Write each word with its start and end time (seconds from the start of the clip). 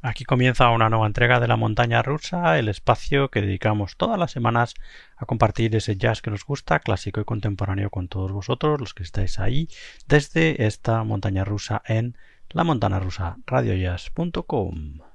Aquí 0.00 0.24
comienza 0.24 0.70
una 0.70 0.88
nueva 0.88 1.08
entrega 1.08 1.40
de 1.40 1.48
la 1.48 1.56
montaña 1.56 2.02
rusa, 2.02 2.56
el 2.58 2.68
espacio 2.68 3.30
que 3.30 3.40
dedicamos 3.40 3.96
todas 3.96 4.16
las 4.16 4.30
semanas 4.30 4.74
a 5.16 5.26
compartir 5.26 5.74
ese 5.74 5.96
jazz 5.96 6.22
que 6.22 6.30
nos 6.30 6.44
gusta, 6.44 6.78
clásico 6.78 7.20
y 7.20 7.24
contemporáneo 7.24 7.90
con 7.90 8.06
todos 8.06 8.30
vosotros, 8.30 8.80
los 8.80 8.94
que 8.94 9.02
estáis 9.02 9.40
ahí, 9.40 9.68
desde 10.06 10.66
esta 10.66 11.02
montaña 11.02 11.44
rusa 11.44 11.82
en 11.84 12.16
la 12.50 12.62
montana 12.62 13.00
rusa 13.00 13.38
radiojazz.com. 13.44 15.07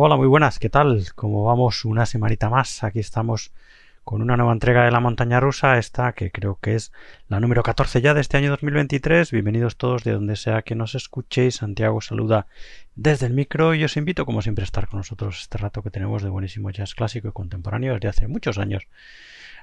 Hola, 0.00 0.14
muy 0.14 0.28
buenas, 0.28 0.60
¿qué 0.60 0.70
tal? 0.70 1.06
Como 1.16 1.42
vamos 1.42 1.84
una 1.84 2.06
semanita 2.06 2.48
más, 2.48 2.84
aquí 2.84 3.00
estamos 3.00 3.50
con 4.04 4.22
una 4.22 4.36
nueva 4.36 4.52
entrega 4.52 4.84
de 4.84 4.92
la 4.92 5.00
montaña 5.00 5.40
rusa, 5.40 5.76
esta 5.76 6.12
que 6.12 6.30
creo 6.30 6.56
que 6.62 6.76
es 6.76 6.92
la 7.26 7.40
número 7.40 7.64
14 7.64 8.00
ya 8.00 8.14
de 8.14 8.20
este 8.20 8.36
año 8.36 8.50
2023. 8.50 9.32
Bienvenidos 9.32 9.76
todos 9.76 10.04
de 10.04 10.12
donde 10.12 10.36
sea 10.36 10.62
que 10.62 10.76
nos 10.76 10.94
escuchéis. 10.94 11.56
Santiago 11.56 12.00
saluda 12.00 12.46
desde 12.94 13.26
el 13.26 13.32
micro 13.32 13.74
y 13.74 13.82
os 13.82 13.96
invito 13.96 14.24
como 14.24 14.40
siempre 14.40 14.62
a 14.62 14.66
estar 14.66 14.86
con 14.86 14.98
nosotros 14.98 15.40
este 15.40 15.58
rato 15.58 15.82
que 15.82 15.90
tenemos 15.90 16.22
de 16.22 16.28
buenísimo 16.28 16.70
jazz 16.70 16.94
clásico 16.94 17.26
y 17.26 17.32
contemporáneo 17.32 17.94
desde 17.94 18.06
hace 18.06 18.28
muchos 18.28 18.58
años 18.58 18.84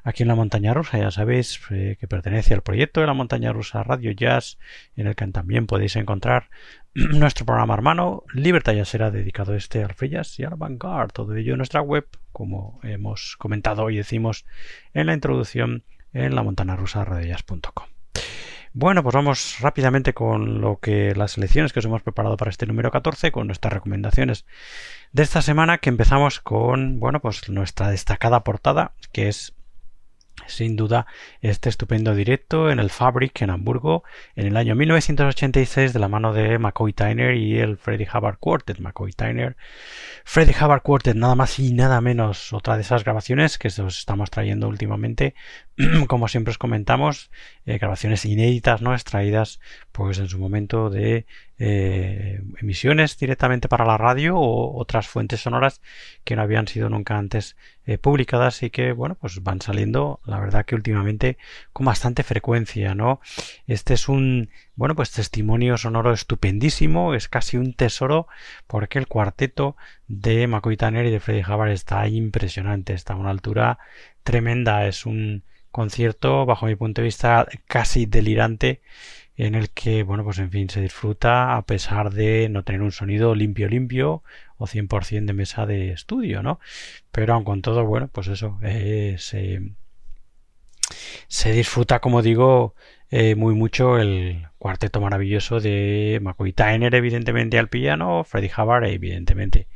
aquí 0.03 0.23
en 0.23 0.27
la 0.27 0.35
montaña 0.35 0.73
rusa. 0.73 0.97
Ya 0.97 1.11
sabéis 1.11 1.59
eh, 1.71 1.95
que 1.99 2.07
pertenece 2.07 2.53
al 2.53 2.61
proyecto 2.61 2.99
de 3.01 3.07
la 3.07 3.13
montaña 3.13 3.53
rusa 3.53 3.83
Radio 3.83 4.11
Jazz, 4.11 4.57
en 4.97 5.07
el 5.07 5.15
que 5.15 5.27
también 5.27 5.65
podéis 5.65 5.95
encontrar 5.95 6.49
nuestro 7.11 7.45
programa 7.45 7.73
hermano 7.73 8.23
Libertad 8.33 8.71
ya 8.71 8.85
será 8.85 9.11
dedicado 9.11 9.53
este 9.53 9.83
al 9.83 9.93
free 9.93 10.09
jazz 10.09 10.39
y 10.39 10.43
al 10.45 10.55
vanguard. 10.55 11.11
Todo 11.11 11.35
ello 11.35 11.53
en 11.53 11.57
nuestra 11.57 11.81
web, 11.81 12.07
como 12.31 12.79
hemos 12.83 13.35
comentado 13.37 13.89
y 13.89 13.97
decimos 13.97 14.45
en 14.93 15.07
la 15.07 15.13
introducción 15.13 15.83
en 16.13 16.35
la 16.35 16.43
radiojazz.com. 16.43 17.87
Bueno, 18.71 19.03
pues 19.03 19.15
vamos 19.15 19.57
rápidamente 19.59 20.13
con 20.13 20.61
lo 20.61 20.79
que 20.79 21.13
las 21.15 21.37
lecciones 21.37 21.73
que 21.73 21.79
os 21.79 21.85
hemos 21.85 22.01
preparado 22.01 22.37
para 22.37 22.51
este 22.51 22.65
número 22.65 22.91
14, 22.91 23.31
con 23.31 23.47
nuestras 23.47 23.73
recomendaciones 23.73 24.45
de 25.11 25.23
esta 25.23 25.41
semana, 25.41 25.77
que 25.77 25.89
empezamos 25.89 26.39
con, 26.39 26.99
bueno, 26.99 27.21
pues 27.21 27.49
nuestra 27.49 27.89
destacada 27.89 28.43
portada, 28.43 28.93
que 29.11 29.27
es 29.29 29.54
sin 30.47 30.75
duda 30.75 31.07
este 31.41 31.69
estupendo 31.69 32.13
directo 32.13 32.69
en 32.69 32.79
el 32.79 32.89
Fabric 32.89 33.41
en 33.41 33.49
Hamburgo 33.49 34.03
en 34.35 34.47
el 34.47 34.57
año 34.57 34.75
1986 34.75 35.93
de 35.93 35.99
la 35.99 36.07
mano 36.07 36.33
de 36.33 36.59
McCoy 36.59 36.93
Tyner 36.93 37.35
y 37.35 37.59
el 37.59 37.77
Freddie 37.77 38.07
Hubbard 38.13 38.37
Quartet. 38.39 38.79
McCoy 38.79 39.11
Tyner, 39.11 39.55
Freddie 40.23 40.55
Hubbard 40.59 40.81
Quartet, 40.81 41.15
nada 41.15 41.35
más 41.35 41.59
y 41.59 41.73
nada 41.73 42.01
menos. 42.01 42.53
Otra 42.53 42.75
de 42.75 42.81
esas 42.81 43.03
grabaciones 43.03 43.57
que 43.57 43.67
os 43.67 43.79
estamos 43.79 44.29
trayendo 44.29 44.67
últimamente, 44.67 45.35
como 46.07 46.27
siempre 46.27 46.51
os 46.51 46.57
comentamos, 46.57 47.31
eh, 47.65 47.77
grabaciones 47.77 48.25
inéditas, 48.25 48.81
no 48.81 48.93
extraídas 48.93 49.59
pues 49.91 50.19
en 50.19 50.27
su 50.27 50.39
momento 50.39 50.89
de 50.89 51.25
eh, 51.57 52.41
emisiones 52.59 53.17
directamente 53.17 53.69
para 53.69 53.85
la 53.85 53.97
radio 53.97 54.37
o 54.37 54.77
otras 54.77 55.07
fuentes 55.07 55.39
sonoras 55.39 55.81
que 56.25 56.35
no 56.35 56.41
habían 56.41 56.67
sido 56.67 56.89
nunca 56.89 57.17
antes 57.17 57.55
eh, 57.85 57.97
publicadas 57.97 58.61
y 58.63 58.69
que 58.69 58.91
bueno 58.91 59.15
pues 59.15 59.41
van 59.41 59.61
saliendo 59.61 60.19
la 60.25 60.39
verdad 60.41 60.65
que 60.65 60.75
últimamente 60.75 61.37
con 61.71 61.85
bastante 61.85 62.23
frecuencia 62.23 62.93
no 62.93 63.21
este 63.67 63.93
es 63.93 64.09
un 64.09 64.49
bueno 64.75 64.95
pues 64.95 65.11
testimonio 65.11 65.77
sonoro 65.77 66.11
estupendísimo 66.11 67.13
es 67.13 67.29
casi 67.29 67.55
un 67.55 67.73
tesoro 67.73 68.27
porque 68.67 68.99
el 68.99 69.07
cuarteto 69.07 69.77
de 70.07 70.47
McCoy 70.47 70.75
Tanner 70.75 71.05
y 71.05 71.11
de 71.11 71.21
Freddie 71.21 71.45
Hubbard 71.47 71.71
está 71.71 72.05
impresionante 72.09 72.93
está 72.93 73.13
a 73.13 73.17
una 73.17 73.29
altura 73.29 73.79
tremenda 74.23 74.87
es 74.87 75.05
un 75.05 75.43
concierto 75.71 76.45
bajo 76.45 76.65
mi 76.65 76.75
punto 76.75 77.01
de 77.01 77.05
vista 77.05 77.47
casi 77.67 78.05
delirante 78.05 78.81
en 79.37 79.55
el 79.55 79.69
que, 79.69 80.03
bueno, 80.03 80.23
pues 80.23 80.39
en 80.39 80.51
fin, 80.51 80.69
se 80.69 80.81
disfruta 80.81 81.57
a 81.57 81.61
pesar 81.63 82.13
de 82.13 82.49
no 82.49 82.63
tener 82.63 82.81
un 82.81 82.91
sonido 82.91 83.35
limpio 83.35 83.67
limpio 83.67 84.23
o 84.57 84.65
100% 84.67 85.25
de 85.25 85.33
mesa 85.33 85.65
de 85.65 85.91
estudio, 85.91 86.41
¿no? 86.41 86.59
Pero 87.11 87.33
aun 87.33 87.43
con 87.43 87.61
todo, 87.61 87.85
bueno, 87.85 88.09
pues 88.11 88.27
eso, 88.27 88.59
eh, 88.63 89.15
se, 89.19 89.61
se, 91.27 91.51
disfruta, 91.51 91.99
como 91.99 92.21
digo, 92.21 92.75
eh, 93.09 93.35
muy 93.35 93.53
mucho 93.55 93.97
el 93.97 94.47
cuarteto 94.57 95.01
maravilloso 95.01 95.59
de 95.59 96.19
McCoy 96.21 96.53
Tyner, 96.53 96.95
evidentemente 96.95 97.59
al 97.59 97.69
piano, 97.69 98.23
Freddie 98.23 98.51
Hubbard, 98.57 98.85
evidentemente 98.85 99.67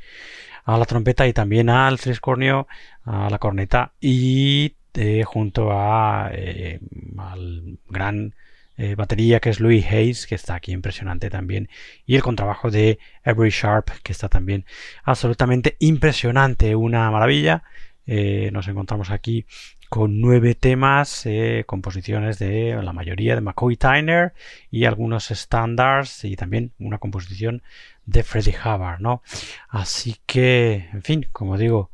a 0.65 0.77
la 0.77 0.85
trompeta 0.85 1.27
y 1.27 1.33
también 1.33 1.69
al 1.69 1.99
triscornio, 1.99 2.67
a 3.03 3.29
la 3.29 3.39
corneta 3.39 3.93
y 3.99 4.75
eh, 4.93 5.23
junto 5.23 5.71
a 5.71 6.27
al 6.27 7.79
gran 7.89 8.35
eh, 8.79 8.95
batería 8.95 9.41
que 9.41 9.49
es 9.49 9.59
Louis 9.59 9.85
Hayes, 9.85 10.25
que 10.25 10.35
está 10.35 10.55
aquí 10.55 10.71
impresionante 10.71 11.29
también, 11.29 11.67
y 12.05 12.15
el 12.15 12.23
contrabajo 12.23 12.71
de 12.71 12.97
Avery 13.25 13.49
Sharp, 13.49 13.89
que 14.03 14.13
está 14.13 14.29
también 14.29 14.65
absolutamente 15.03 15.75
impresionante, 15.79 16.77
una 16.77 17.11
maravilla. 17.11 17.63
Eh, 18.07 18.51
nos 18.53 18.69
encontramos 18.69 19.09
aquí 19.09 19.45
con 19.89 20.21
nueve 20.21 20.55
temas, 20.55 21.25
eh, 21.25 21.65
composiciones 21.67 22.39
de 22.39 22.79
la 22.81 22.93
mayoría 22.93 23.35
de 23.35 23.41
McCoy 23.41 23.75
Tyner 23.75 24.33
y 24.71 24.85
algunos 24.85 25.27
standards 25.27 26.23
y 26.23 26.37
también 26.37 26.71
una 26.79 26.99
composición 26.99 27.61
de 28.05 28.23
Freddie 28.23 28.55
Hubbard, 28.63 29.01
¿no? 29.01 29.23
Así 29.67 30.15
que, 30.25 30.87
en 30.93 31.03
fin, 31.03 31.27
como 31.33 31.57
digo, 31.57 31.91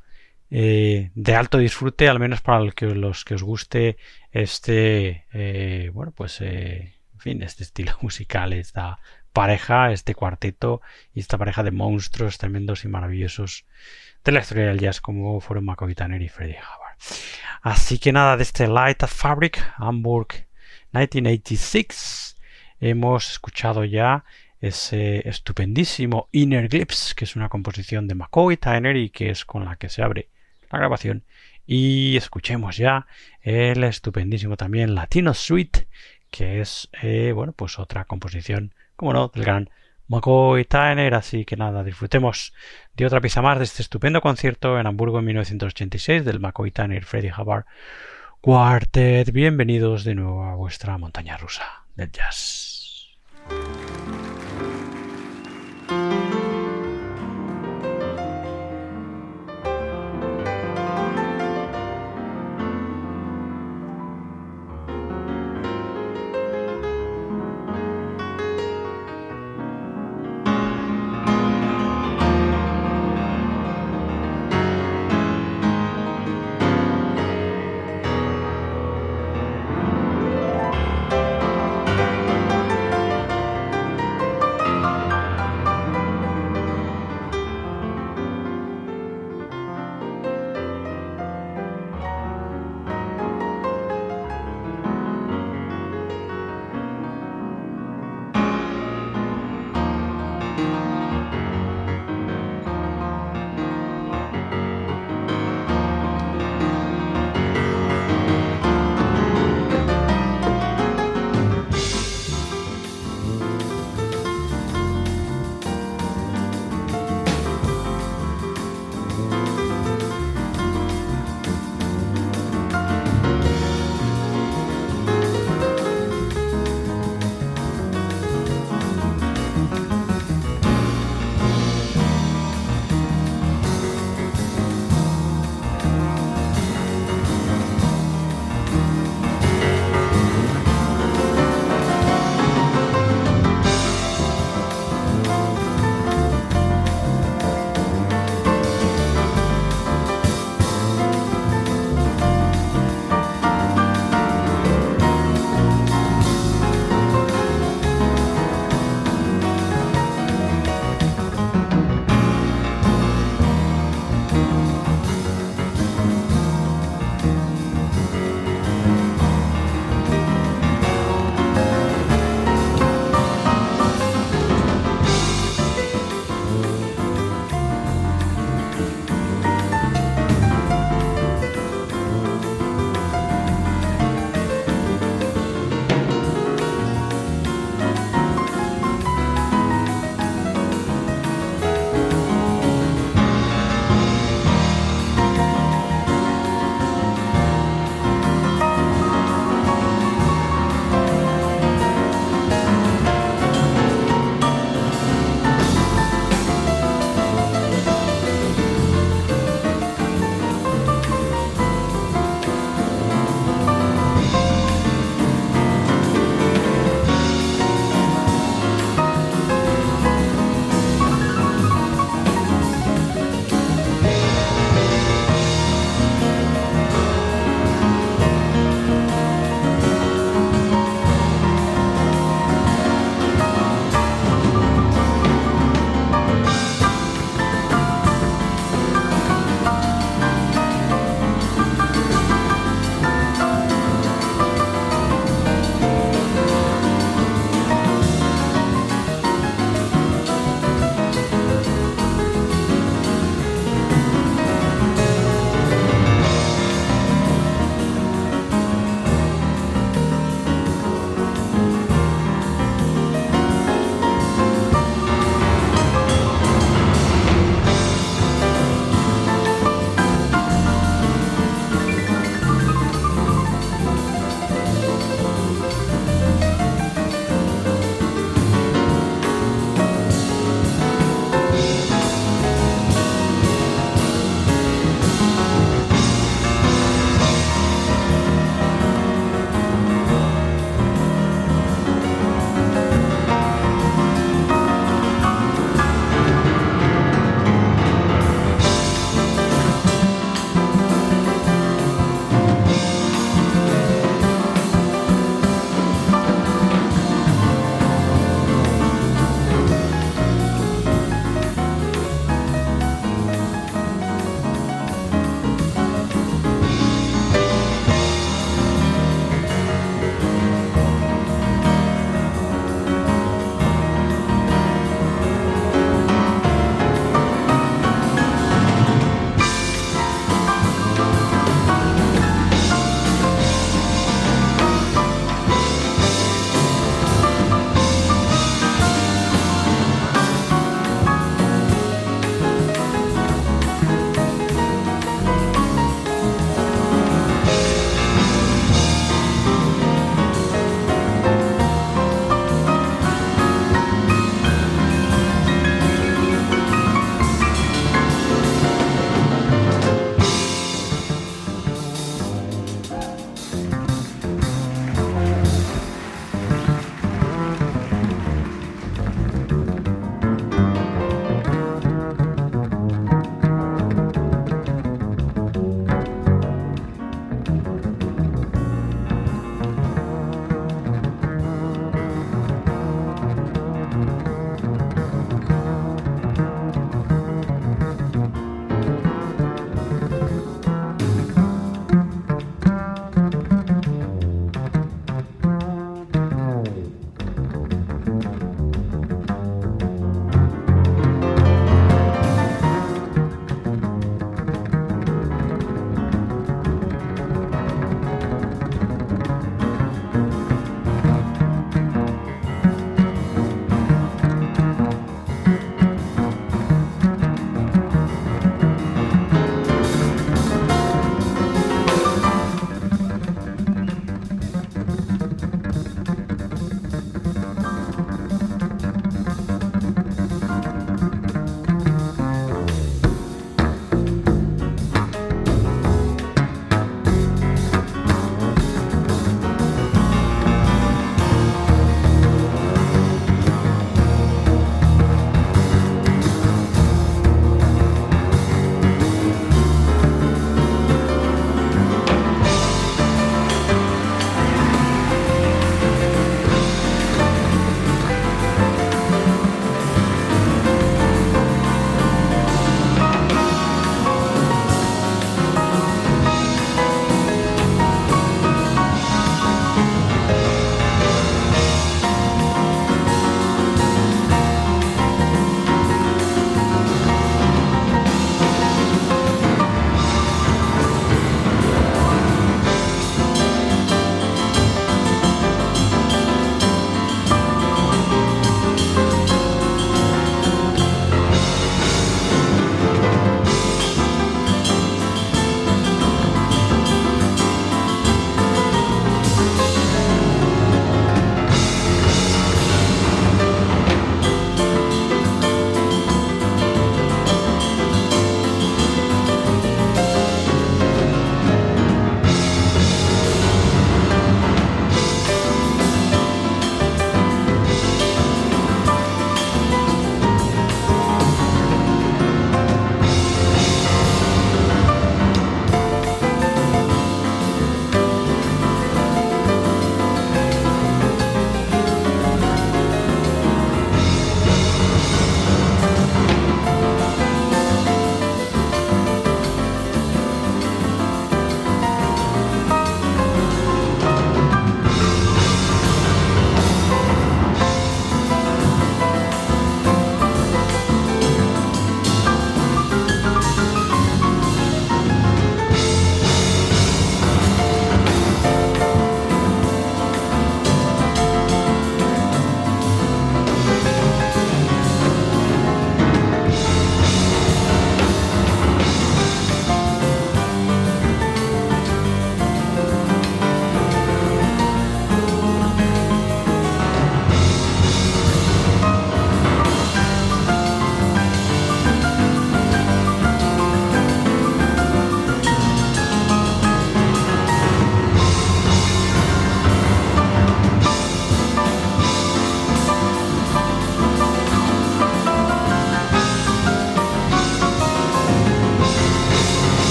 eh, 0.57 1.11
de 1.15 1.35
alto 1.35 1.57
disfrute, 1.57 2.07
al 2.07 2.17
menos 2.17 2.39
para 2.39 2.61
los 2.61 3.25
que 3.25 3.35
os 3.35 3.43
guste 3.43 3.97
este, 4.31 5.25
eh, 5.33 5.91
bueno, 5.93 6.13
pues, 6.15 6.39
eh, 6.39 6.95
en 7.13 7.19
fin, 7.19 7.43
este 7.43 7.63
estilo 7.63 7.97
musical, 8.01 8.53
esta 8.53 8.97
pareja, 9.33 9.91
este 9.91 10.15
cuarteto 10.15 10.81
y 11.13 11.19
esta 11.19 11.37
pareja 11.37 11.61
de 11.61 11.71
monstruos 11.71 12.37
tremendos 12.37 12.85
y 12.85 12.87
maravillosos 12.87 13.65
de 14.23 14.31
la 14.31 14.39
historia 14.39 14.67
del 14.67 14.79
jazz 14.79 15.01
como 15.01 15.41
fueron 15.41 15.65
McCoy 15.65 15.93
Tanner 15.93 16.21
y 16.21 16.29
Freddie 16.29 16.59
Hubbard. 16.59 16.95
Así 17.61 17.99
que 17.99 18.13
nada, 18.13 18.37
de 18.37 18.43
este 18.43 18.69
Light 18.69 19.03
at 19.03 19.09
Fabric, 19.09 19.61
Hamburg 19.75 20.47
1986, 20.93 22.37
hemos 22.79 23.29
escuchado 23.29 23.83
ya 23.83 24.23
ese 24.61 25.27
estupendísimo 25.27 26.29
Inner 26.31 26.69
Glimpse, 26.69 27.13
que 27.13 27.25
es 27.25 27.35
una 27.35 27.49
composición 27.49 28.07
de 28.07 28.15
McCoy 28.15 28.55
Tyner 28.55 28.95
y 28.95 29.09
que 29.09 29.31
es 29.31 29.43
con 29.43 29.65
la 29.65 29.75
que 29.75 29.89
se 29.89 30.01
abre 30.01 30.29
la 30.71 30.79
grabación. 30.79 31.23
Y 31.65 32.15
escuchemos 32.17 32.77
ya 32.77 33.07
el 33.41 33.83
estupendísimo 33.83 34.55
también 34.55 34.93
Latino 34.93 35.33
Suite 35.33 35.87
que 36.35 36.59
es 36.59 36.89
eh, 37.01 37.31
bueno 37.33 37.53
pues 37.53 37.79
otra 37.79 38.03
composición 38.03 38.73
como 38.97 39.13
no 39.13 39.29
del 39.29 39.45
gran 39.45 39.69
McCoy 40.07 40.65
Tyner 40.65 41.13
así 41.13 41.45
que 41.45 41.55
nada 41.55 41.81
disfrutemos 41.83 42.53
de 42.93 43.05
otra 43.05 43.21
pieza 43.21 43.41
más 43.41 43.57
de 43.57 43.63
este 43.63 43.81
estupendo 43.81 44.19
concierto 44.19 44.77
en 44.77 44.85
Hamburgo 44.85 45.19
en 45.19 45.25
1986 45.25 46.25
del 46.25 46.41
McCoy 46.41 46.71
Tyner 46.71 47.05
Freddie 47.05 47.31
Hubbard 47.35 47.65
Quartet. 48.41 49.31
Bienvenidos 49.31 50.03
de 50.03 50.15
nuevo 50.15 50.43
a 50.43 50.55
vuestra 50.55 50.97
montaña 50.97 51.37
rusa 51.37 51.85
del 51.95 52.11
jazz 52.11 52.74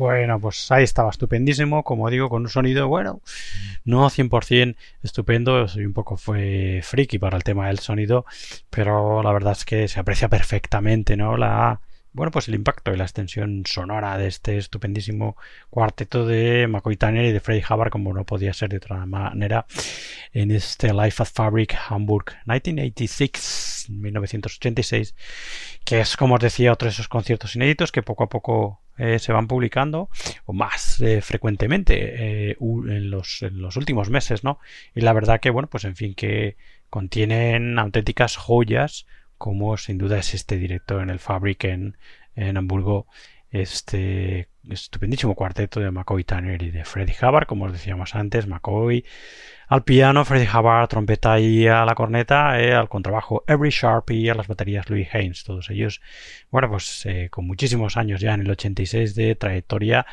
Bueno, 0.00 0.40
pues 0.40 0.70
ahí 0.70 0.82
estaba 0.84 1.10
estupendísimo, 1.10 1.84
como 1.84 2.08
digo, 2.08 2.30
con 2.30 2.40
un 2.40 2.48
sonido, 2.48 2.88
bueno, 2.88 3.20
no 3.84 4.08
100% 4.08 4.74
estupendo, 5.02 5.68
soy 5.68 5.84
un 5.84 5.92
poco 5.92 6.16
fue 6.16 6.80
friki 6.82 7.18
para 7.18 7.36
el 7.36 7.44
tema 7.44 7.66
del 7.66 7.80
sonido, 7.80 8.24
pero 8.70 9.22
la 9.22 9.30
verdad 9.30 9.52
es 9.52 9.66
que 9.66 9.88
se 9.88 10.00
aprecia 10.00 10.30
perfectamente, 10.30 11.18
¿no? 11.18 11.36
La, 11.36 11.82
bueno, 12.12 12.30
pues 12.30 12.48
el 12.48 12.54
impacto 12.54 12.92
y 12.92 12.96
la 12.96 13.04
extensión 13.04 13.62
sonora 13.66 14.18
de 14.18 14.26
este 14.26 14.58
estupendísimo 14.58 15.36
cuarteto 15.70 16.26
de 16.26 16.66
McCoy 16.66 16.96
Tanner 16.96 17.24
y 17.24 17.32
de 17.32 17.40
Freddie 17.40 17.64
Hubbard, 17.68 17.90
como 17.90 18.12
no 18.12 18.24
podía 18.24 18.52
ser 18.52 18.70
de 18.70 18.78
otra 18.78 19.06
manera, 19.06 19.66
en 20.32 20.50
este 20.50 20.92
Life 20.92 21.22
at 21.22 21.28
Fabric 21.32 21.76
Hamburg 21.88 22.26
1986, 22.46 23.86
1986, 23.90 25.14
que 25.84 26.00
es, 26.00 26.16
como 26.16 26.34
os 26.34 26.40
decía, 26.40 26.72
otro 26.72 26.86
de 26.86 26.92
esos 26.92 27.08
conciertos 27.08 27.54
inéditos 27.56 27.92
que 27.92 28.02
poco 28.02 28.24
a 28.24 28.28
poco 28.28 28.80
eh, 28.98 29.18
se 29.18 29.32
van 29.32 29.46
publicando 29.46 30.10
o 30.44 30.52
más 30.52 31.00
eh, 31.00 31.22
frecuentemente 31.22 32.50
eh, 32.50 32.56
en, 32.60 33.10
los, 33.10 33.40
en, 33.42 33.62
los, 33.62 33.76
últimos 33.76 34.10
meses, 34.10 34.44
¿no? 34.44 34.58
Y 34.94 35.00
la 35.00 35.12
verdad 35.12 35.40
que, 35.40 35.48
bueno, 35.48 35.68
pues 35.70 35.84
en 35.84 35.96
fin, 35.96 36.14
que 36.14 36.56
contienen 36.90 37.78
auténticas 37.78 38.36
joyas 38.36 39.06
como 39.40 39.78
sin 39.78 39.96
duda 39.96 40.18
es 40.18 40.34
este 40.34 40.58
directo 40.58 41.00
en 41.00 41.08
el 41.08 41.18
Fabric 41.18 41.64
en, 41.64 41.96
en 42.36 42.58
Hamburgo, 42.58 43.06
este 43.50 44.49
estupendísimo 44.72 45.34
cuarteto 45.34 45.80
de 45.80 45.90
McCoy 45.90 46.24
Tanner 46.24 46.62
y 46.62 46.70
de 46.70 46.84
Freddie 46.84 47.16
Hubbard, 47.20 47.46
como 47.46 47.66
os 47.66 47.72
decíamos 47.72 48.14
antes, 48.14 48.46
McCoy 48.46 49.04
al 49.70 49.84
piano, 49.84 50.24
Freddie 50.24 50.48
Hubbard, 50.52 50.88
trompeta 50.88 51.38
y 51.38 51.68
a 51.68 51.84
la 51.84 51.94
corneta, 51.94 52.60
eh, 52.60 52.74
al 52.74 52.88
contrabajo 52.88 53.44
Every 53.46 53.70
Sharp 53.70 54.10
y 54.10 54.28
a 54.28 54.34
las 54.34 54.48
baterías 54.48 54.90
Louis 54.90 55.06
Haynes, 55.12 55.44
todos 55.44 55.70
ellos, 55.70 56.00
bueno, 56.50 56.68
pues 56.68 57.06
eh, 57.06 57.28
con 57.30 57.46
muchísimos 57.46 57.96
años 57.96 58.20
ya 58.20 58.34
en 58.34 58.40
el 58.40 58.50
86 58.50 59.14
de 59.14 59.36
trayectoria 59.36 60.06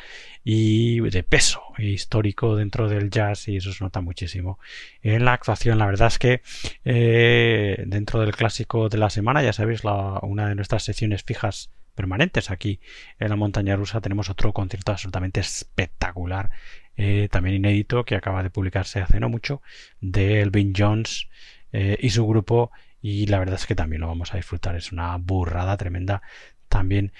y 0.44 1.00
de 1.00 1.24
peso 1.24 1.60
histórico 1.76 2.54
dentro 2.54 2.88
del 2.88 3.10
jazz 3.10 3.48
y 3.48 3.56
eso 3.56 3.72
se 3.72 3.82
nota 3.82 4.00
muchísimo 4.00 4.60
en 5.02 5.24
la 5.24 5.32
actuación. 5.32 5.78
La 5.78 5.86
verdad 5.86 6.06
es 6.06 6.20
que 6.20 6.40
eh, 6.84 7.82
dentro 7.84 8.20
del 8.20 8.36
clásico 8.36 8.88
de 8.88 8.98
la 8.98 9.10
semana, 9.10 9.42
ya 9.42 9.52
sabéis, 9.52 9.82
una 10.22 10.48
de 10.48 10.54
nuestras 10.54 10.84
secciones 10.84 11.24
fijas 11.24 11.72
permanentes 11.98 12.52
aquí 12.52 12.78
en 13.18 13.28
la 13.28 13.34
montaña 13.34 13.74
rusa 13.74 14.00
tenemos 14.00 14.30
otro 14.30 14.52
concierto 14.52 14.92
absolutamente 14.92 15.40
espectacular 15.40 16.48
eh, 16.96 17.28
también 17.28 17.56
inédito, 17.56 18.04
que 18.04 18.14
acaba 18.14 18.44
de 18.44 18.50
publicarse 18.50 19.00
hace 19.00 19.18
no 19.18 19.28
mucho, 19.28 19.62
de 20.00 20.40
Elvin 20.40 20.72
Jones 20.76 21.28
eh, 21.72 21.98
y 22.00 22.10
su 22.10 22.24
grupo. 22.24 22.70
Y 23.02 23.26
la 23.26 23.40
verdad 23.40 23.56
es 23.56 23.66
que 23.66 23.74
también 23.74 24.00
lo 24.00 24.06
vamos 24.06 24.32
a 24.32 24.36
disfrutar. 24.36 24.76
Es 24.76 24.92
una 24.92 25.16
burrada 25.16 25.76
tremenda 25.76 26.22
también 26.68 27.12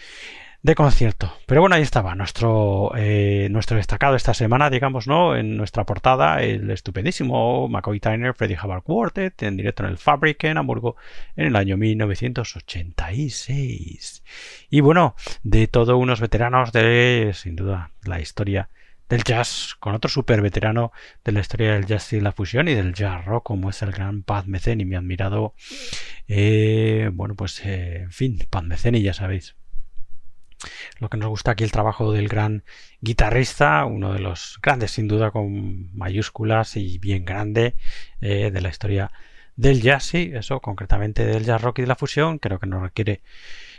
de 0.63 0.75
concierto. 0.75 1.33
Pero 1.47 1.61
bueno, 1.61 1.77
ahí 1.77 1.83
estaba 1.83 2.15
nuestro, 2.15 2.93
eh, 2.97 3.49
nuestro 3.51 3.77
destacado 3.77 4.17
esta 4.17 4.33
semana, 4.35 4.71
digamos, 4.71 5.07
¿no? 5.07 5.37
En 5.37 5.57
nuestra 5.57 5.87
portada, 5.87 6.43
el 6.43 6.69
estupendísimo 6.71 7.69
McCoy 7.69 8.01
Tyner 8.01 8.35
Freddie 8.35 8.59
Hubbard 8.63 8.83
Quartet 8.83 9.43
en 9.45 9.57
directo 9.57 9.85
en 9.85 9.91
el 9.91 9.99
Fabric 9.99 10.43
en 10.45 10.59
Hamburgo 10.59 10.97
en 11.37 11.47
el 11.47 11.57
año 11.57 11.77
1986. 11.77 14.23
Y 14.71 14.81
bueno, 14.81 15.15
de 15.43 15.67
todos 15.69 15.97
unos 15.97 16.21
veteranos 16.21 16.73
de, 16.73 17.33
sin 17.35 17.57
duda, 17.57 17.93
la 18.05 18.21
historia 18.21 18.69
del 19.09 19.25
jazz 19.25 19.75
con 19.81 19.95
otro 19.95 20.11
super 20.11 20.43
veterano 20.43 20.93
de 21.25 21.33
la 21.33 21.41
historia 21.41 21.73
del 21.73 21.87
jazz 21.87 22.13
y 22.13 22.21
la 22.21 22.33
fusión 22.33 22.69
y 22.69 22.75
del 22.75 22.93
jazz 22.93 23.25
rock 23.25 23.47
como 23.47 23.71
es 23.71 23.81
el 23.83 23.91
gran 23.91 24.23
Pat 24.23 24.45
Metheny, 24.47 24.85
mi 24.85 24.97
admirado 24.97 25.55
eh, 26.27 27.09
bueno 27.15 27.35
pues 27.35 27.65
eh, 27.65 28.03
en 28.03 28.13
fin 28.13 28.39
Pat 28.51 28.65
Metheny 28.65 29.01
ya 29.01 29.15
sabéis 29.15 29.57
lo 30.99 31.09
que 31.09 31.17
nos 31.17 31.29
gusta 31.29 31.53
aquí 31.53 31.65
el 31.65 31.73
trabajo 31.73 32.13
del 32.13 32.29
gran 32.29 32.65
guitarrista, 33.01 33.85
uno 33.85 34.13
de 34.13 34.21
los 34.21 34.59
grandes 34.63 34.93
sin 34.93 35.09
duda 35.09 35.31
con 35.31 35.97
mayúsculas 35.97 36.77
y 36.77 36.99
bien 36.99 37.25
grande 37.25 37.75
eh, 38.21 38.51
de 38.51 38.61
la 38.61 38.69
historia 38.69 39.11
del 39.57 39.83
jazz 39.83 40.15
y 40.15 40.35
eso 40.35 40.61
concretamente 40.61 41.27
del 41.27 41.45
jazz 41.45 41.61
rock 41.61 41.81
y 41.81 41.83
de 41.83 41.89
la 41.89 41.97
fusión 41.97 42.39
creo 42.39 42.59
que 42.59 42.67
no 42.67 42.81
requiere 42.81 43.23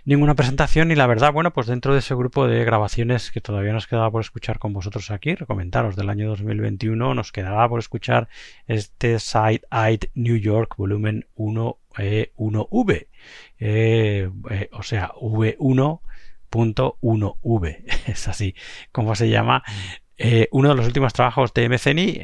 ninguna 0.05 0.35
presentación 0.35 0.91
y 0.91 0.95
la 0.95 1.07
verdad, 1.07 1.31
bueno, 1.31 1.51
pues 1.53 1.67
dentro 1.67 1.93
de 1.93 1.99
ese 1.99 2.15
grupo 2.15 2.47
de 2.47 2.63
grabaciones 2.65 3.31
que 3.31 3.41
todavía 3.41 3.73
nos 3.73 3.87
quedaba 3.87 4.09
por 4.11 4.21
escuchar 4.21 4.59
con 4.59 4.73
vosotros 4.73 5.11
aquí, 5.11 5.35
recomentaros 5.35 5.95
del 5.95 6.09
año 6.09 6.29
2021, 6.29 7.13
nos 7.13 7.31
quedaba 7.31 7.67
por 7.69 7.79
escuchar 7.79 8.27
este 8.67 9.19
Side 9.19 9.61
Eyed 9.71 10.05
New 10.15 10.37
York 10.37 10.75
volumen 10.77 11.25
1 11.35 11.77
1V, 11.97 13.07
eh, 13.59 14.29
eh, 14.49 14.69
o 14.71 14.83
sea, 14.83 15.11
V1.1V, 16.51 17.83
es 18.07 18.27
así 18.27 18.55
como 18.91 19.15
se 19.15 19.29
llama. 19.29 19.63
Eh, 20.17 20.49
uno 20.51 20.69
de 20.69 20.75
los 20.75 20.85
últimos 20.85 21.13
trabajos 21.13 21.53
de 21.53 21.69
Meceni, 21.69 22.19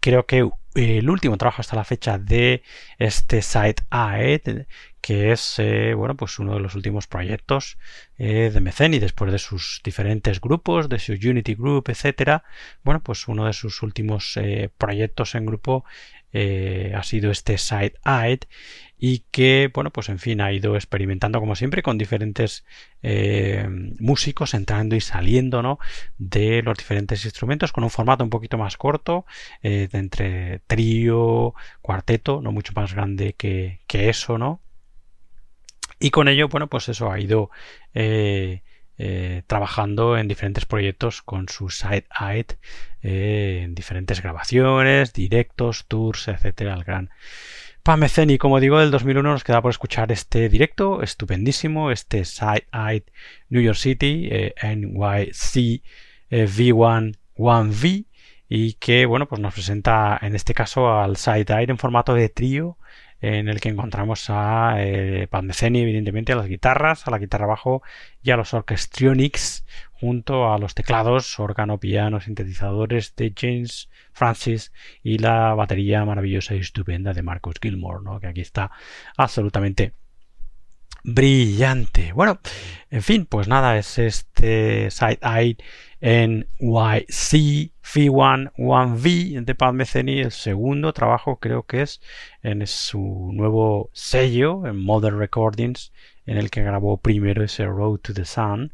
creo 0.00 0.26
que 0.26 0.50
el 0.76 1.08
último 1.08 1.38
trabajo 1.38 1.62
hasta 1.62 1.76
la 1.76 1.84
fecha 1.84 2.18
de 2.18 2.62
este 2.98 3.40
Side 3.40 3.76
Eyed 3.90 4.66
que 5.00 5.32
es 5.32 5.58
eh, 5.58 5.94
bueno 5.94 6.16
pues 6.16 6.38
uno 6.38 6.54
de 6.54 6.60
los 6.60 6.74
últimos 6.74 7.06
proyectos 7.06 7.78
eh, 8.18 8.50
de 8.52 8.60
Meceni 8.60 8.98
después 8.98 9.32
de 9.32 9.38
sus 9.38 9.80
diferentes 9.84 10.40
grupos 10.40 10.88
de 10.88 10.98
su 10.98 11.12
Unity 11.12 11.54
Group 11.54 11.84
etcétera 11.88 12.44
bueno 12.82 13.00
pues 13.02 13.26
uno 13.28 13.46
de 13.46 13.52
sus 13.52 13.82
últimos 13.82 14.36
eh, 14.36 14.70
proyectos 14.76 15.34
en 15.34 15.46
grupo 15.46 15.84
ha 16.94 17.02
sido 17.02 17.30
este 17.30 17.56
Side 17.56 17.94
Eyed 18.04 18.40
y 18.98 19.24
que 19.30 19.70
bueno 19.74 19.90
pues 19.90 20.08
en 20.08 20.18
fin 20.18 20.40
ha 20.40 20.52
ido 20.52 20.74
experimentando 20.74 21.40
como 21.40 21.54
siempre 21.56 21.82
con 21.82 21.98
diferentes 21.98 22.64
músicos 23.98 24.54
entrando 24.54 24.96
y 24.96 25.00
saliendo 25.00 25.62
¿no? 25.62 25.78
de 26.18 26.62
los 26.62 26.76
diferentes 26.76 27.24
instrumentos 27.24 27.72
con 27.72 27.84
un 27.84 27.90
formato 27.90 28.24
un 28.24 28.30
poquito 28.30 28.58
más 28.58 28.76
corto 28.76 29.26
de 29.62 29.88
entre 29.92 30.60
trío 30.66 31.54
cuarteto 31.82 32.40
no 32.40 32.52
mucho 32.52 32.72
más 32.74 32.94
grande 32.94 33.34
que, 33.34 33.80
que 33.86 34.08
eso 34.08 34.38
no 34.38 34.60
y 35.98 36.10
con 36.10 36.28
ello, 36.28 36.48
bueno, 36.48 36.68
pues 36.68 36.88
eso 36.88 37.10
ha 37.10 37.18
ido 37.20 37.50
eh, 37.94 38.62
eh, 38.98 39.42
trabajando 39.46 40.18
en 40.18 40.28
diferentes 40.28 40.66
proyectos 40.66 41.22
con 41.22 41.48
su 41.48 41.70
side 41.70 42.06
aid, 42.10 42.46
eh, 43.02 43.62
en 43.64 43.74
diferentes 43.74 44.20
grabaciones, 44.22 45.12
directos, 45.14 45.86
tours, 45.86 46.28
etcétera. 46.28 46.74
El 46.74 46.84
gran 46.84 47.10
Pameceni, 47.86 48.36
como 48.36 48.58
digo, 48.58 48.80
del 48.80 48.90
2001 48.90 49.30
nos 49.30 49.44
queda 49.44 49.62
por 49.62 49.70
escuchar 49.70 50.10
este 50.10 50.48
directo 50.48 51.02
estupendísimo, 51.02 51.92
este 51.92 52.24
side 52.24 52.66
aid 52.72 53.04
New 53.48 53.62
York 53.62 53.78
City, 53.78 54.28
NYC 54.60 55.84
V1 56.28 57.16
1V, 57.36 58.06
y 58.48 58.72
que, 58.72 59.06
bueno, 59.06 59.28
pues 59.28 59.40
nos 59.40 59.54
presenta 59.54 60.18
en 60.20 60.34
este 60.34 60.52
caso 60.52 60.98
al 60.98 61.16
side 61.16 61.46
aid 61.48 61.70
en 61.70 61.78
formato 61.78 62.12
de 62.14 62.28
trío 62.28 62.76
en 63.20 63.48
el 63.48 63.60
que 63.60 63.70
encontramos 63.70 64.26
a 64.28 64.76
eh, 64.78 65.28
evidentemente, 65.30 66.32
a 66.32 66.36
las 66.36 66.48
guitarras, 66.48 67.06
a 67.06 67.10
la 67.10 67.18
guitarra 67.18 67.46
bajo 67.46 67.82
y 68.22 68.30
a 68.30 68.36
los 68.36 68.54
orchestrionics, 68.54 69.64
junto 69.92 70.52
a 70.52 70.58
los 70.58 70.74
teclados, 70.74 71.38
órgano, 71.40 71.78
piano, 71.78 72.20
sintetizadores 72.20 73.14
de 73.16 73.32
James 73.36 73.88
Francis 74.12 74.72
y 75.02 75.18
la 75.18 75.54
batería 75.54 76.04
maravillosa 76.04 76.54
y 76.54 76.58
estupenda 76.58 77.12
de 77.14 77.22
Marcus 77.22 77.56
Gilmore, 77.60 78.04
¿no? 78.04 78.20
que 78.20 78.26
aquí 78.26 78.42
está 78.42 78.70
absolutamente 79.16 79.94
brillante. 81.02 82.12
Bueno, 82.12 82.40
en 82.90 83.02
fin, 83.02 83.26
pues 83.26 83.48
nada, 83.48 83.78
es 83.78 83.98
este 83.98 84.90
Side 84.90 85.20
Eye 85.22 85.56
en 86.00 86.48
YC 86.58 87.72
V1 87.82 88.52
1V 88.56 89.44
de 89.44 89.54
Pat 89.54 89.74
Metheny, 89.74 90.20
el 90.20 90.32
segundo 90.32 90.92
trabajo 90.92 91.36
creo 91.36 91.62
que 91.64 91.82
es 91.82 92.00
en 92.42 92.66
su 92.66 93.30
nuevo 93.32 93.90
sello, 93.92 94.66
en 94.66 94.82
Modern 94.82 95.18
Recordings, 95.18 95.92
en 96.26 96.36
el 96.36 96.50
que 96.50 96.62
grabó 96.62 96.98
primero 96.98 97.44
ese 97.44 97.64
Road 97.64 97.98
to 97.98 98.14
the 98.14 98.24
Sun. 98.24 98.72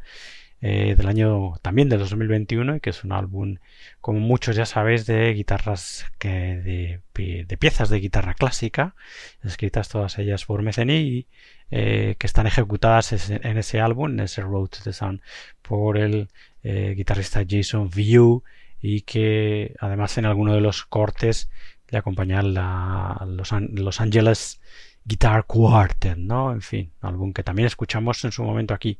Eh, 0.64 0.94
del 0.96 1.08
año 1.08 1.54
también 1.60 1.88
del 1.88 1.98
2021 1.98 2.76
y 2.76 2.80
que 2.80 2.90
es 2.90 3.02
un 3.02 3.10
álbum 3.10 3.56
como 4.00 4.20
muchos 4.20 4.54
ya 4.54 4.64
sabéis 4.64 5.06
de 5.06 5.34
guitarras 5.34 6.06
que 6.20 6.28
de, 6.28 7.00
de 7.44 7.56
piezas 7.56 7.88
de 7.90 7.98
guitarra 7.98 8.34
clásica 8.34 8.94
escritas 9.42 9.88
todas 9.88 10.20
ellas 10.20 10.44
por 10.44 10.62
Metheny 10.62 10.92
y 10.92 11.26
eh, 11.72 12.16
que 12.18 12.26
están 12.26 12.46
ejecutadas 12.46 13.30
en 13.30 13.56
ese 13.56 13.80
álbum, 13.80 14.12
en 14.12 14.20
ese 14.20 14.42
Road 14.42 14.68
to 14.68 14.78
the 14.84 14.92
Sun, 14.92 15.22
por 15.62 15.96
el 15.96 16.28
eh, 16.62 16.94
guitarrista 16.96 17.44
Jason 17.48 17.90
View 17.90 18.42
y 18.80 19.02
que 19.02 19.74
además 19.78 20.18
en 20.18 20.26
alguno 20.26 20.54
de 20.54 20.60
los 20.60 20.84
cortes 20.84 21.50
le 21.88 21.98
acompañan 21.98 22.54
la, 22.54 23.24
los, 23.28 23.52
los 23.52 24.00
Angeles 24.00 24.60
Guitar 25.04 25.44
Quartet, 25.46 26.16
¿no? 26.16 26.52
En 26.52 26.62
fin, 26.62 26.92
álbum 27.00 27.32
que 27.32 27.42
también 27.42 27.66
escuchamos 27.66 28.24
en 28.24 28.32
su 28.32 28.42
momento 28.42 28.74
aquí 28.74 28.98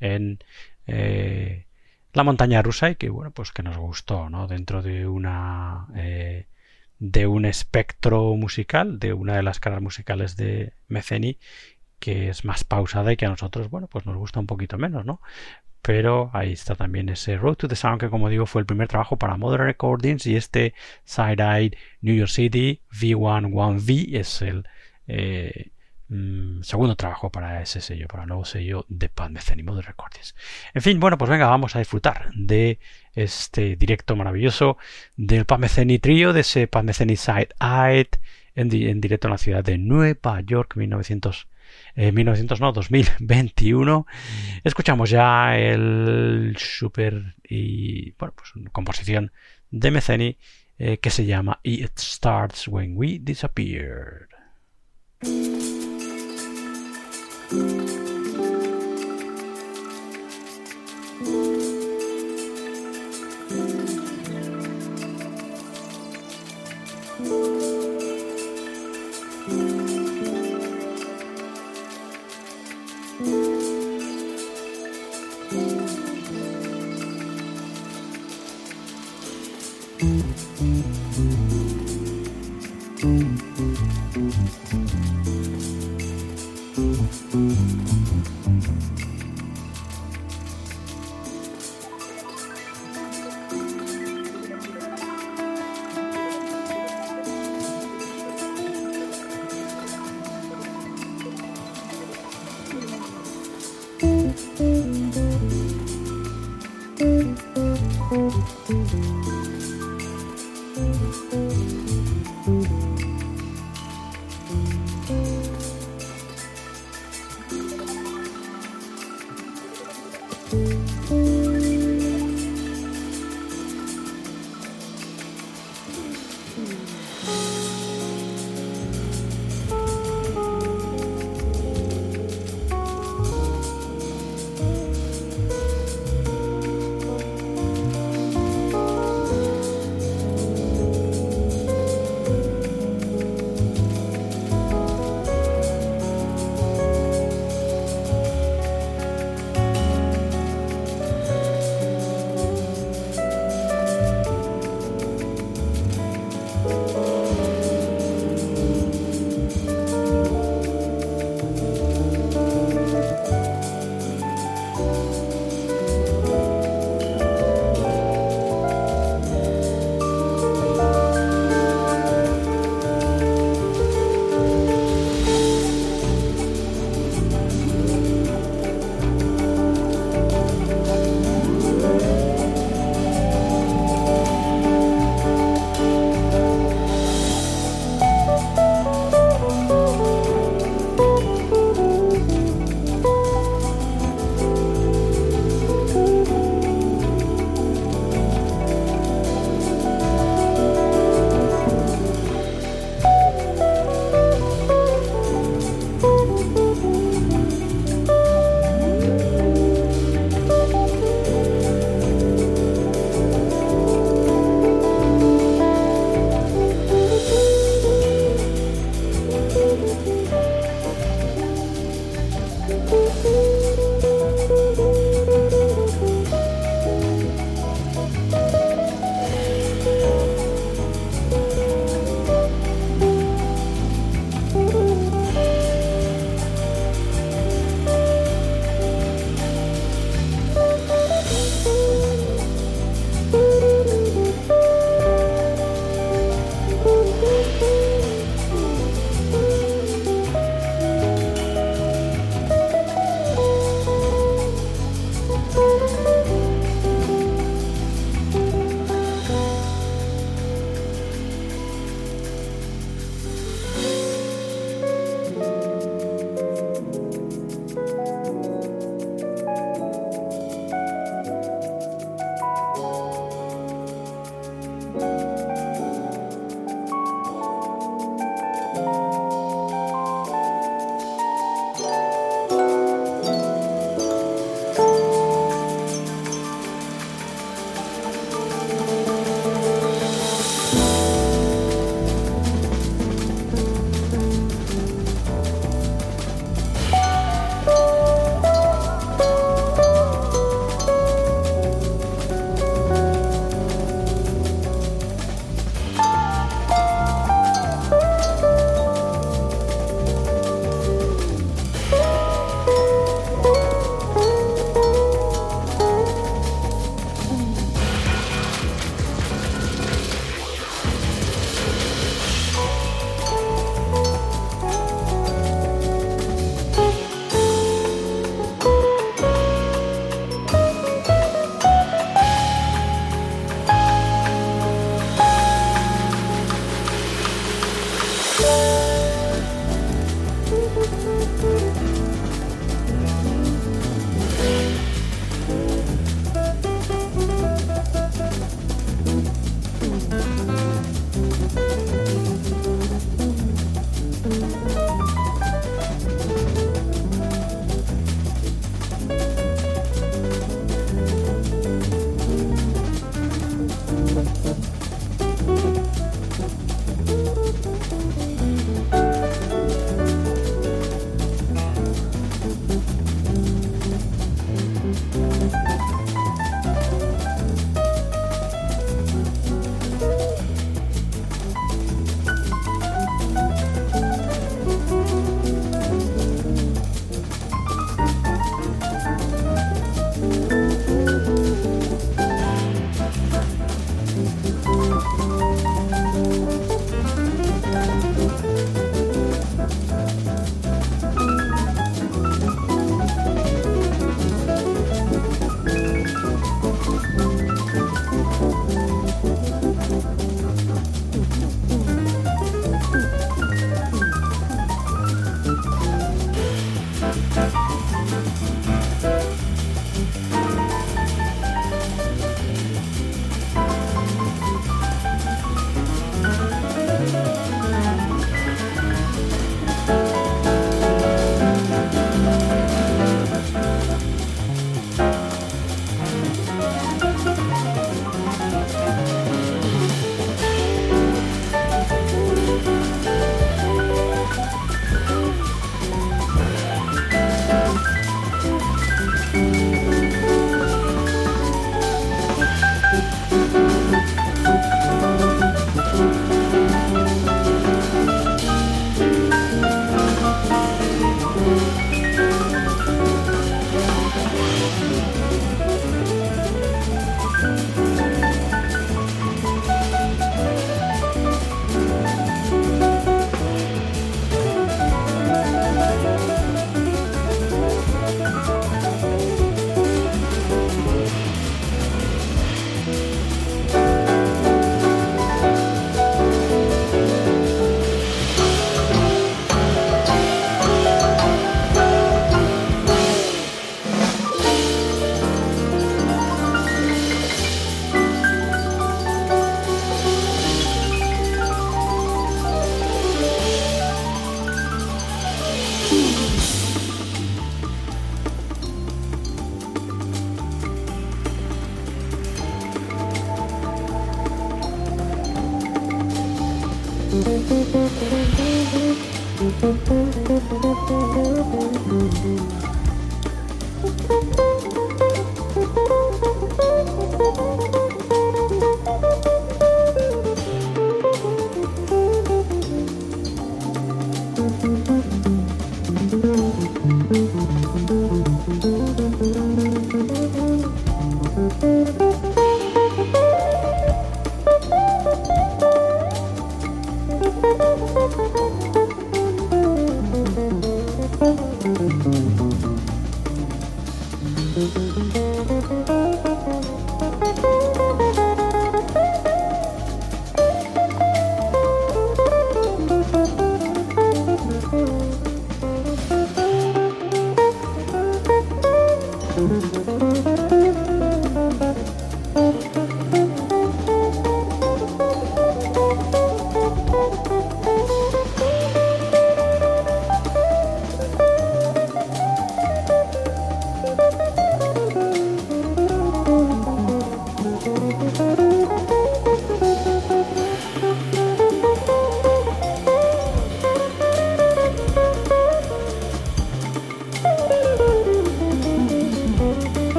en 0.00 0.38
eh, 0.86 1.66
la 2.12 2.24
montaña 2.24 2.62
rusa 2.62 2.90
y 2.90 2.96
que 2.96 3.10
bueno, 3.10 3.30
pues 3.30 3.52
que 3.52 3.62
nos 3.62 3.76
gustó, 3.76 4.28
¿no? 4.30 4.46
Dentro 4.46 4.82
de 4.82 5.06
una 5.06 5.86
de 6.98 7.26
un 7.26 7.44
espectro 7.44 8.34
musical, 8.36 8.98
de 8.98 9.12
una 9.12 9.36
de 9.36 9.42
las 9.42 9.60
caras 9.60 9.82
musicales 9.82 10.36
de 10.36 10.72
Meceni 10.88 11.38
que 11.98 12.28
es 12.28 12.44
más 12.44 12.64
pausada 12.64 13.12
y 13.12 13.16
que 13.16 13.26
a 13.26 13.30
nosotros, 13.30 13.70
bueno, 13.70 13.88
pues 13.88 14.06
nos 14.06 14.16
gusta 14.16 14.40
un 14.40 14.46
poquito 14.46 14.78
menos, 14.78 15.04
¿no? 15.04 15.20
Pero 15.86 16.30
ahí 16.32 16.52
está 16.52 16.74
también 16.74 17.08
ese 17.10 17.36
Road 17.36 17.54
to 17.54 17.68
the 17.68 17.76
Sound 17.76 18.00
que 18.00 18.10
como 18.10 18.28
digo 18.28 18.44
fue 18.46 18.60
el 18.60 18.66
primer 18.66 18.88
trabajo 18.88 19.18
para 19.18 19.36
Modern 19.36 19.66
Recordings 19.66 20.26
y 20.26 20.34
este 20.34 20.74
Side 21.04 21.36
Eye 21.38 21.78
New 22.00 22.16
York 22.16 22.28
City 22.28 22.80
V11V 22.92 24.18
es 24.18 24.42
el 24.42 24.66
eh, 25.06 25.70
mm, 26.08 26.62
segundo 26.62 26.96
trabajo 26.96 27.30
para 27.30 27.62
ese 27.62 27.80
sello, 27.80 28.08
para 28.08 28.24
el 28.24 28.28
nuevo 28.30 28.44
sello 28.44 28.84
de 28.88 29.08
Pat 29.08 29.30
Metheny 29.30 29.62
Modern 29.62 29.86
Recordings. 29.86 30.34
En 30.74 30.82
fin, 30.82 30.98
bueno, 30.98 31.18
pues 31.18 31.30
venga, 31.30 31.46
vamos 31.46 31.76
a 31.76 31.78
disfrutar 31.78 32.32
de 32.34 32.80
este 33.14 33.76
directo 33.76 34.16
maravilloso 34.16 34.78
del 35.16 35.44
Pat 35.44 35.60
Metheny 35.60 36.00
Trio, 36.00 36.32
de 36.32 36.40
ese 36.40 36.68
Metheny 36.82 37.14
Side 37.14 37.50
Eye 37.60 38.08
en, 38.56 38.74
en 38.74 39.00
directo 39.00 39.28
en 39.28 39.30
la 39.30 39.38
ciudad 39.38 39.62
de 39.62 39.78
Nueva 39.78 40.40
York, 40.40 40.74
1900 40.74 41.46
eh, 41.96 42.12
1900, 42.12 42.60
no, 42.60 42.72
2021. 42.72 44.06
Escuchamos 44.62 45.10
ya 45.10 45.58
el 45.58 46.54
super 46.58 47.34
y, 47.42 48.12
bueno, 48.12 48.34
pues 48.36 48.54
una 48.54 48.70
composición 48.70 49.32
de 49.70 49.90
Meceni 49.90 50.38
eh, 50.78 50.98
que 50.98 51.10
se 51.10 51.24
llama 51.24 51.58
It 51.62 51.98
Starts 51.98 52.68
When 52.68 52.96
We 52.96 53.18
Disappeared. 53.18 54.28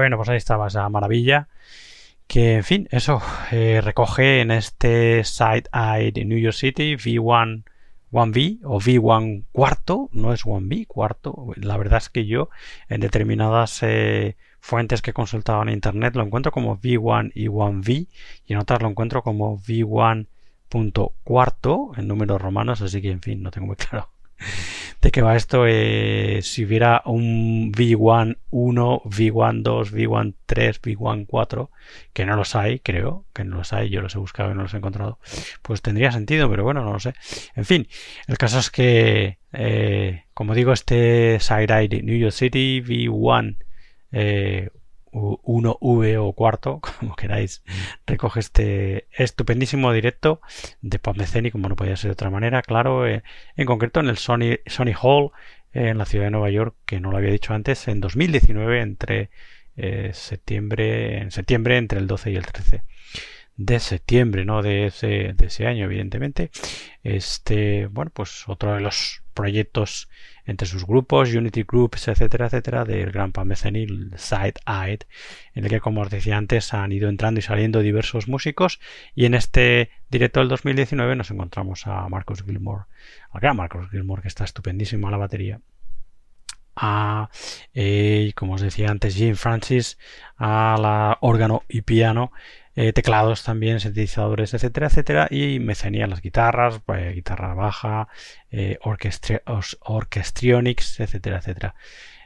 Bueno, 0.00 0.16
pues 0.16 0.30
ahí 0.30 0.38
estaba 0.38 0.68
esa 0.68 0.88
maravilla. 0.88 1.48
Que, 2.26 2.54
en 2.54 2.64
fin, 2.64 2.88
eso 2.90 3.20
eh, 3.52 3.82
recoge 3.82 4.40
en 4.40 4.50
este 4.50 5.24
Side-Eye 5.24 6.12
de 6.12 6.24
New 6.24 6.38
York 6.38 6.56
City 6.56 6.94
V1 6.96 7.64
1V 8.10 8.60
o 8.64 8.80
V1 8.80 9.44
cuarto, 9.52 10.08
no 10.12 10.32
es 10.32 10.46
1V 10.46 10.86
cuarto. 10.86 11.52
La 11.56 11.76
verdad 11.76 11.98
es 11.98 12.08
que 12.08 12.24
yo 12.24 12.48
en 12.88 13.02
determinadas 13.02 13.82
eh, 13.82 14.36
fuentes 14.58 15.02
que 15.02 15.10
he 15.10 15.14
consultado 15.14 15.60
en 15.64 15.68
internet 15.68 16.16
lo 16.16 16.22
encuentro 16.22 16.50
como 16.50 16.78
V1 16.78 17.32
y 17.34 17.48
1V 17.48 18.08
y 18.46 18.52
en 18.54 18.58
otras 18.58 18.80
lo 18.80 18.88
encuentro 18.88 19.22
como 19.22 19.58
V1 19.58 20.28
cuarto 21.24 21.92
en 21.98 22.08
números 22.08 22.40
romanos, 22.40 22.80
así 22.80 23.02
que 23.02 23.10
en 23.10 23.20
fin, 23.20 23.42
no 23.42 23.50
tengo 23.50 23.66
muy 23.66 23.76
claro 23.76 24.08
de 25.00 25.10
qué 25.10 25.22
va 25.22 25.36
esto. 25.36 25.64
Eh, 25.66 26.40
si 26.42 26.64
hubiera 26.64 27.02
un 27.04 27.72
V1 27.72 28.38
1, 28.50 29.02
V1 29.04 29.62
2, 29.62 29.92
V1 29.92 30.34
3, 30.46 30.82
V1 30.82 31.26
4, 31.26 31.70
que 32.12 32.26
no 32.26 32.36
los 32.36 32.54
hay, 32.56 32.80
creo, 32.80 33.24
que 33.32 33.44
no 33.44 33.56
los 33.56 33.72
hay, 33.72 33.88
yo 33.90 34.00
los 34.00 34.14
he 34.14 34.18
buscado 34.18 34.50
y 34.50 34.54
no 34.54 34.62
los 34.62 34.74
he 34.74 34.78
encontrado, 34.78 35.18
pues 35.62 35.82
tendría 35.82 36.12
sentido, 36.12 36.50
pero 36.50 36.64
bueno, 36.64 36.84
no 36.84 36.92
lo 36.92 37.00
sé. 37.00 37.14
En 37.54 37.64
fin, 37.64 37.88
el 38.26 38.38
caso 38.38 38.58
es 38.58 38.70
que, 38.70 39.38
eh, 39.52 40.24
como 40.34 40.54
digo, 40.54 40.72
este 40.72 41.38
Side 41.40 42.02
New 42.02 42.18
York 42.18 42.32
City 42.32 42.82
V1 42.82 43.56
eh, 44.12 44.70
1V 45.12 46.16
o 46.18 46.32
cuarto, 46.32 46.80
como 46.98 47.16
queráis, 47.16 47.62
recoge 48.06 48.40
este 48.40 49.06
estupendísimo 49.12 49.92
directo 49.92 50.40
de 50.80 50.98
Pop 50.98 51.16
Meceni, 51.16 51.50
como 51.50 51.68
no 51.68 51.76
podía 51.76 51.96
ser 51.96 52.10
de 52.10 52.12
otra 52.12 52.30
manera, 52.30 52.62
claro, 52.62 53.06
eh, 53.06 53.22
en 53.56 53.66
concreto 53.66 54.00
en 54.00 54.08
el 54.08 54.16
Sony, 54.16 54.58
Sony 54.66 54.94
Hall 55.00 55.30
en 55.72 55.98
la 55.98 56.04
ciudad 56.04 56.26
de 56.26 56.30
Nueva 56.32 56.50
York, 56.50 56.74
que 56.84 57.00
no 57.00 57.10
lo 57.10 57.18
había 57.18 57.30
dicho 57.30 57.54
antes, 57.54 57.86
en 57.88 58.00
2019, 58.00 58.80
entre 58.80 59.30
eh, 59.76 60.10
septiembre, 60.14 61.18
en 61.18 61.30
septiembre, 61.30 61.76
entre 61.76 62.00
el 62.00 62.06
12 62.06 62.32
y 62.32 62.36
el 62.36 62.46
13 62.46 62.82
de 63.56 63.78
septiembre, 63.78 64.44
¿no? 64.44 64.62
De 64.62 64.86
ese, 64.86 65.34
de 65.34 65.46
ese 65.46 65.66
año, 65.66 65.84
evidentemente. 65.84 66.50
Este, 67.02 67.86
bueno, 67.86 68.10
pues 68.14 68.48
otro 68.48 68.74
de 68.74 68.80
los 68.80 69.22
proyectos 69.34 70.08
entre 70.46 70.66
sus 70.66 70.86
grupos, 70.86 71.32
Unity 71.32 71.62
Groups, 71.62 72.08
etcétera, 72.08 72.46
etcétera, 72.46 72.84
del 72.84 73.10
gran 73.12 73.32
Pamecenil 73.32 74.12
Side 74.16 74.54
Eyed, 74.66 75.00
en 75.54 75.64
el 75.64 75.70
que, 75.70 75.80
como 75.80 76.02
os 76.02 76.10
decía 76.10 76.36
antes, 76.36 76.74
han 76.74 76.92
ido 76.92 77.08
entrando 77.08 77.40
y 77.40 77.42
saliendo 77.42 77.80
diversos 77.80 78.28
músicos. 78.28 78.80
Y 79.14 79.24
en 79.24 79.34
este 79.34 79.90
directo 80.10 80.40
del 80.40 80.48
2019 80.48 81.16
nos 81.16 81.30
encontramos 81.30 81.86
a 81.86 82.08
Marcus 82.08 82.42
Gilmore, 82.42 82.84
al 83.30 83.40
gran 83.40 83.56
Marcus 83.56 83.90
Gilmore, 83.90 84.22
que 84.22 84.28
está 84.28 84.44
estupendísimo 84.44 85.08
a 85.08 85.10
la 85.10 85.16
batería. 85.16 85.60
A, 86.76 87.28
eh, 87.74 88.32
como 88.36 88.54
os 88.54 88.60
decía 88.60 88.90
antes, 88.90 89.14
Jim 89.14 89.34
Francis 89.34 89.98
a 90.36 90.76
la 90.80 91.18
órgano 91.20 91.62
y 91.68 91.82
piano 91.82 92.32
eh, 92.80 92.94
teclados 92.94 93.44
también, 93.44 93.78
sintetizadores, 93.78 94.54
etcétera, 94.54 94.86
etcétera, 94.86 95.28
y 95.30 95.58
mecenía 95.60 96.06
las 96.06 96.22
guitarras, 96.22 96.80
pues, 96.86 97.14
guitarra 97.14 97.52
baja, 97.52 98.08
eh, 98.50 98.78
orchestrionics, 99.80 100.98
etcétera, 101.00 101.38
etcétera, 101.40 101.74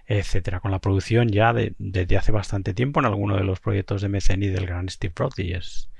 etcétera, 0.07 0.61
con 0.61 0.71
la 0.71 0.79
producción 0.79 1.29
ya 1.29 1.53
desde 1.53 2.17
hace 2.17 2.31
bastante 2.31 2.73
tiempo 2.73 3.01
en 3.01 3.07
alguno 3.07 3.37
de 3.37 3.43
los 3.43 3.59
proyectos 3.59 4.01
de 4.01 4.09
Meceni 4.09 4.47
del 4.47 4.67
gran 4.67 4.89
Steve 4.89 5.13
Brody, 5.17 5.55
es 5.55 5.91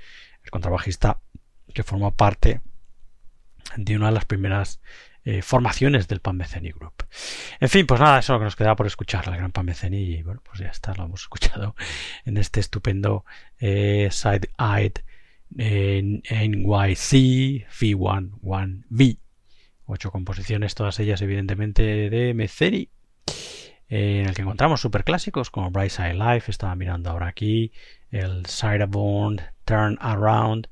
el 0.45 0.51
contrabajista 0.51 1.19
que 1.73 1.83
forma 1.83 2.11
parte 2.11 2.61
de 3.75 3.97
una 3.97 4.05
de 4.07 4.13
las 4.13 4.23
primeras 4.23 4.79
eh, 5.27 5.41
formaciones 5.41 6.07
del 6.07 6.19
Pan 6.19 6.37
Meceni 6.37 6.69
Group. 6.69 7.07
En 7.59 7.67
fin, 7.67 7.87
pues 7.87 7.99
nada, 7.99 8.19
eso 8.19 8.31
es 8.31 8.35
lo 8.35 8.39
que 8.41 8.45
nos 8.45 8.55
quedaba 8.55 8.75
por 8.75 8.85
escuchar, 8.85 9.27
la 9.27 9.35
gran 9.35 9.51
Pan 9.51 9.65
Meceni, 9.65 9.97
y 9.97 10.21
bueno, 10.21 10.39
pues 10.45 10.59
ya 10.59 10.67
está, 10.67 10.93
lo 10.93 11.05
hemos 11.05 11.21
escuchado 11.21 11.75
en 12.25 12.37
este 12.37 12.59
estupendo 12.59 13.25
eh, 13.57 14.09
Side-Eyed 14.11 14.99
NYC 15.49 17.65
V11V. 17.71 19.17
Ocho 19.87 20.11
composiciones, 20.11 20.75
todas 20.75 20.99
ellas 20.99 21.23
evidentemente 21.23 22.11
de 22.11 22.35
Meceni, 22.35 22.91
eh, 23.89 24.19
en 24.19 24.27
el 24.27 24.35
que 24.35 24.43
encontramos 24.43 24.79
superclásicos 24.79 25.49
como 25.49 25.71
Bright 25.71 25.89
Side 25.89 26.13
Life, 26.13 26.51
estaba 26.51 26.75
mirando 26.75 27.09
ahora 27.09 27.29
aquí, 27.29 27.71
el 28.11 28.45
Sideborn, 28.45 29.41
Turn 29.63 29.97
Around, 30.01 30.69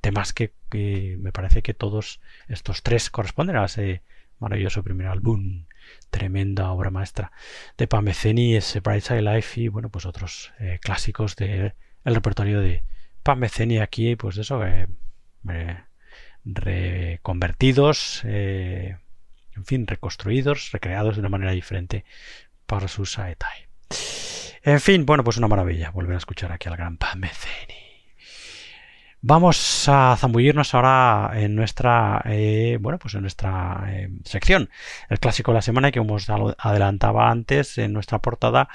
temas 0.00 0.32
que, 0.32 0.52
me 0.74 1.32
parece 1.32 1.62
que 1.62 1.74
todos 1.74 2.20
estos 2.48 2.82
tres 2.82 3.10
corresponden 3.10 3.56
a 3.56 3.64
ese 3.64 4.02
maravilloso 4.38 4.82
primer 4.82 5.06
álbum, 5.06 5.66
tremenda 6.10 6.70
obra 6.70 6.90
maestra 6.90 7.32
de 7.78 7.86
Pameceni, 7.86 8.56
ese 8.56 8.80
Bright 8.80 9.04
Side 9.04 9.22
Life 9.22 9.60
y 9.60 9.68
bueno, 9.68 9.88
pues 9.88 10.04
otros 10.04 10.52
eh, 10.58 10.78
clásicos 10.82 11.36
del 11.36 11.72
repertorio 12.04 12.60
de 12.60 12.82
Pameceni 13.22 13.78
aquí, 13.78 14.16
pues 14.16 14.36
eso, 14.38 14.64
eh, 14.64 14.86
reconvertidos, 16.44 18.24
en 18.24 18.98
fin, 19.64 19.86
reconstruidos, 19.86 20.72
recreados 20.72 21.16
de 21.16 21.20
una 21.20 21.28
manera 21.28 21.52
diferente 21.52 22.04
para 22.66 22.88
su 22.88 23.06
Saetai. 23.06 23.68
En 24.64 24.80
fin, 24.80 25.04
bueno, 25.06 25.24
pues 25.24 25.36
una 25.36 25.48
maravilla 25.48 25.90
volver 25.90 26.14
a 26.14 26.18
escuchar 26.18 26.52
aquí 26.52 26.68
al 26.68 26.76
gran 26.76 26.96
Pameceni. 26.96 27.81
Vamos 29.24 29.88
a 29.88 30.16
zambullirnos 30.18 30.74
ahora 30.74 31.30
en 31.34 31.54
nuestra, 31.54 32.22
eh, 32.24 32.76
bueno, 32.80 32.98
pues 32.98 33.14
en 33.14 33.20
nuestra 33.20 33.84
eh, 33.86 34.10
sección, 34.24 34.68
el 35.08 35.20
clásico 35.20 35.52
de 35.52 35.58
la 35.58 35.62
semana 35.62 35.92
que 35.92 36.00
hemos 36.00 36.28
adelantaba 36.28 37.30
antes 37.30 37.78
en 37.78 37.92
nuestra 37.92 38.18
portada, 38.18 38.68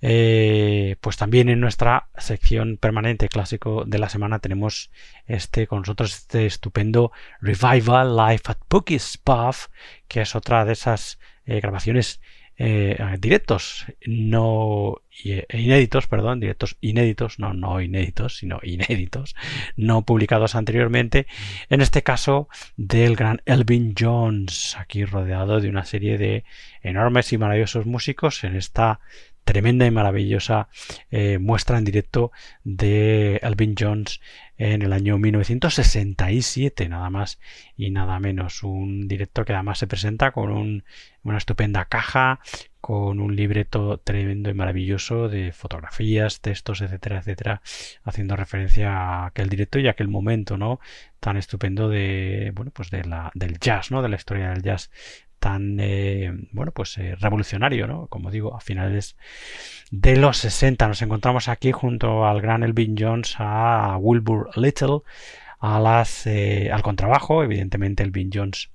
eh, 0.00 0.96
pues 1.00 1.16
también 1.16 1.48
en 1.48 1.60
nuestra 1.60 2.08
sección 2.18 2.78
permanente 2.78 3.28
clásico 3.28 3.84
de 3.84 4.00
la 4.00 4.08
semana 4.08 4.40
tenemos 4.40 4.90
este 5.28 5.68
con 5.68 5.82
nosotros 5.82 6.16
este 6.16 6.46
estupendo 6.46 7.12
Revival 7.40 8.16
Live 8.16 8.42
at 8.46 8.58
Pookie's 8.66 9.18
Puff, 9.18 9.68
que 10.08 10.22
es 10.22 10.34
otra 10.34 10.64
de 10.64 10.72
esas 10.72 11.20
grabaciones 11.46 12.20
eh, 12.58 12.96
directos 13.18 13.86
no 14.06 15.02
eh, 15.24 15.46
inéditos, 15.52 16.06
perdón, 16.06 16.40
directos 16.40 16.76
inéditos, 16.80 17.38
no, 17.38 17.52
no 17.52 17.80
inéditos, 17.80 18.38
sino 18.38 18.60
inéditos, 18.62 19.34
no 19.76 20.02
publicados 20.02 20.54
anteriormente, 20.54 21.26
en 21.68 21.80
este 21.80 22.02
caso 22.02 22.48
del 22.76 23.16
gran 23.16 23.42
Elvin 23.44 23.94
Jones, 23.98 24.76
aquí 24.78 25.04
rodeado 25.04 25.60
de 25.60 25.68
una 25.68 25.84
serie 25.84 26.18
de 26.18 26.44
enormes 26.82 27.32
y 27.32 27.38
maravillosos 27.38 27.86
músicos 27.86 28.44
en 28.44 28.56
esta 28.56 29.00
tremenda 29.46 29.86
y 29.86 29.92
maravillosa 29.92 30.68
eh, 31.10 31.38
muestra 31.38 31.78
en 31.78 31.84
directo 31.84 32.32
de 32.64 33.36
Elvin 33.36 33.74
Jones 33.78 34.20
en 34.58 34.82
el 34.82 34.92
año 34.92 35.18
1967, 35.18 36.88
nada 36.88 37.10
más 37.10 37.38
y 37.76 37.90
nada 37.90 38.18
menos. 38.20 38.62
Un 38.62 39.08
directo 39.08 39.44
que 39.44 39.52
además 39.52 39.78
se 39.78 39.86
presenta 39.86 40.32
con 40.32 40.84
una 41.22 41.38
estupenda 41.38 41.84
caja, 41.86 42.40
con 42.80 43.20
un 43.20 43.34
libreto 43.34 43.98
tremendo 43.98 44.48
y 44.48 44.54
maravilloso 44.54 45.28
de 45.28 45.52
fotografías, 45.52 46.40
textos, 46.40 46.80
etcétera, 46.80 47.18
etcétera, 47.18 47.60
haciendo 48.04 48.36
referencia 48.36 48.92
a 48.92 49.26
aquel 49.26 49.48
directo 49.48 49.78
y 49.78 49.88
a 49.88 49.90
aquel 49.90 50.08
momento, 50.08 50.56
¿no? 50.56 50.80
Tan 51.20 51.36
estupendo 51.36 51.88
de, 51.88 52.52
bueno, 52.54 52.70
pues 52.72 52.90
de 52.90 53.04
la, 53.04 53.32
del 53.34 53.58
jazz, 53.58 53.90
¿no? 53.90 54.02
De 54.02 54.08
la 54.08 54.16
historia 54.16 54.50
del 54.50 54.62
jazz 54.62 54.90
tan 55.38 55.78
eh, 55.80 56.32
bueno 56.52 56.72
pues 56.72 56.96
eh, 56.98 57.14
revolucionario 57.16 57.86
no 57.86 58.06
como 58.08 58.30
digo 58.30 58.56
a 58.56 58.60
finales 58.60 59.16
de 59.90 60.16
los 60.16 60.38
60 60.38 60.88
nos 60.88 61.02
encontramos 61.02 61.48
aquí 61.48 61.72
junto 61.72 62.26
al 62.26 62.40
gran 62.40 62.62
Elvin 62.62 62.96
Jones 62.98 63.36
a 63.38 63.96
Wilbur 64.00 64.50
Little 64.56 65.00
a 65.58 65.80
las 65.80 66.26
eh, 66.26 66.70
al 66.72 66.82
contrabajo 66.82 67.42
evidentemente 67.42 68.02
Elvin 68.02 68.30
Jones 68.32 68.70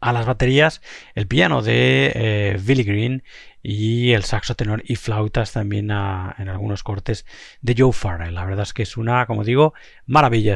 A 0.00 0.12
las 0.12 0.26
baterías, 0.26 0.82
el 1.14 1.28
piano 1.28 1.62
de 1.62 2.58
Billy 2.64 2.82
Green 2.82 3.22
y 3.62 4.12
el 4.12 4.24
saxo 4.24 4.56
tenor 4.56 4.82
y 4.84 4.96
flautas 4.96 5.52
también 5.52 5.90
en 5.90 6.48
algunos 6.48 6.82
cortes 6.82 7.24
de 7.60 7.74
Joe 7.78 7.92
Farrell. 7.92 8.34
La 8.34 8.44
verdad 8.44 8.64
es 8.64 8.72
que 8.72 8.82
es 8.82 8.96
una, 8.96 9.26
como 9.26 9.44
digo, 9.44 9.72
maravilla. 10.06 10.54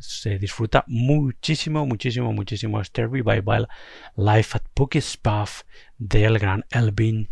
Se 0.00 0.38
disfruta 0.38 0.84
muchísimo, 0.88 1.86
muchísimo, 1.86 2.32
muchísimo 2.32 2.80
este 2.80 3.06
revival 3.06 3.68
Life 4.16 4.56
at 4.56 4.62
Pookie's 4.74 5.16
Puff 5.16 5.62
del 5.98 6.38
gran 6.38 6.64
Elvin 6.70 7.28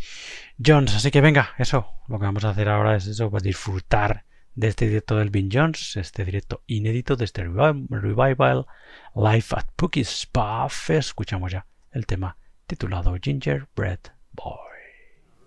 Jones. 0.65 0.95
Así 0.95 1.11
que 1.11 1.21
venga, 1.21 1.51
eso, 1.59 1.89
lo 2.07 2.19
que 2.19 2.25
vamos 2.25 2.45
a 2.45 2.51
hacer 2.51 2.69
ahora 2.69 2.97
es 2.97 3.07
eso, 3.07 3.31
pues 3.31 3.43
disfrutar 3.43 4.25
de 4.55 4.69
este 4.69 4.87
directo 4.87 5.17
del 5.17 5.29
Elvin 5.29 5.49
Jones, 5.53 5.97
este 5.97 6.25
directo 6.25 6.63
inédito 6.67 7.17
de 7.17 7.25
este 7.25 7.45
revival 7.45 8.67
Life 9.15 9.55
at 9.57 9.67
Pookie's 9.75 10.27
Puff. 10.27 10.91
Escuchamos 10.91 11.51
ya 11.51 11.67
el 11.91 12.07
tema 12.07 12.37
titulado 12.67 13.17
Gingerbread 13.21 14.01
Boy. 14.33 14.68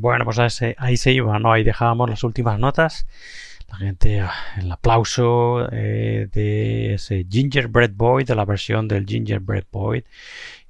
Bueno, 0.00 0.24
pues 0.24 0.38
ahí 0.78 0.96
se 0.96 1.12
iba, 1.12 1.38
¿no? 1.38 1.52
Ahí 1.52 1.62
dejábamos 1.62 2.08
las 2.08 2.24
últimas 2.24 2.58
notas. 2.58 3.06
La 3.68 3.76
gente, 3.76 4.20
ah, 4.20 4.32
el 4.58 4.72
aplauso 4.72 5.68
eh, 5.70 6.28
de 6.32 6.94
ese 6.94 7.26
Gingerbread 7.28 7.90
Boy, 7.92 8.24
de 8.24 8.34
la 8.34 8.46
versión 8.46 8.88
del 8.88 9.06
Gingerbread 9.06 9.64
Boy, 9.70 10.04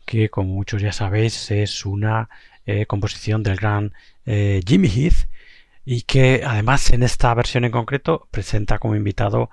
que 0.05 0.29
como 0.31 0.53
muchos 0.53 0.83
ya 0.83 0.93
sabéis 0.93 1.51
es 1.53 1.87
una 1.87 2.29
eh, 2.67 2.87
composición 2.87 3.43
del 3.45 3.57
gran 3.57 3.95
eh, 4.27 4.61
Jimmy 4.67 4.89
Heath 4.89 5.29
y 5.85 6.03
que 6.03 6.43
además 6.45 6.91
en 6.91 7.05
esta 7.05 7.33
versión 7.35 7.65
en 7.65 7.71
concreto 7.71 8.29
presenta 8.33 8.79
como 8.79 8.97
invitado 8.97 9.51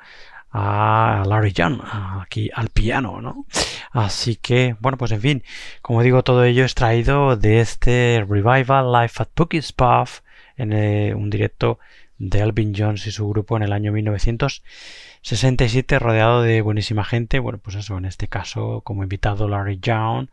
a 0.51 1.23
Larry 1.27 1.51
Young, 1.51 1.81
aquí 2.21 2.49
al 2.53 2.69
piano, 2.69 3.21
¿no? 3.21 3.45
Así 3.91 4.35
que, 4.35 4.75
bueno, 4.79 4.97
pues 4.97 5.11
en 5.11 5.21
fin, 5.21 5.43
como 5.81 6.03
digo, 6.03 6.23
todo 6.23 6.43
ello 6.43 6.65
es 6.65 6.75
traído 6.75 7.35
de 7.35 7.61
este 7.61 8.25
Revival 8.27 8.91
Live 8.91 9.11
at 9.17 9.29
Bookie's 9.35 9.73
Puff 9.73 10.21
en 10.55 10.73
eh, 10.73 11.13
un 11.15 11.29
directo 11.29 11.79
de 12.17 12.41
Alvin 12.41 12.73
Jones 12.75 13.05
y 13.07 13.11
su 13.11 13.29
grupo 13.29 13.55
en 13.57 13.63
el 13.63 13.73
año 13.73 13.91
1967, 13.91 15.99
rodeado 15.99 16.41
de 16.41 16.61
buenísima 16.61 17.03
gente. 17.03 17.39
Bueno, 17.39 17.59
pues 17.59 17.75
eso, 17.75 17.97
en 17.97 18.05
este 18.05 18.27
caso, 18.27 18.81
como 18.83 19.03
invitado 19.03 19.47
Larry 19.47 19.79
Young 19.79 20.29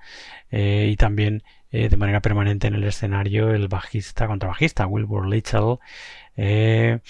eh, 0.51 0.89
y 0.91 0.97
también 0.97 1.43
eh, 1.71 1.89
de 1.89 1.97
manera 1.97 2.21
permanente 2.21 2.67
en 2.69 2.75
el 2.75 2.85
escenario 2.85 3.51
el 3.51 3.69
bajista, 3.69 4.27
contrabajista 4.27 4.87
Wilbur 4.87 5.27
Little, 5.29 5.79
el 6.37 7.01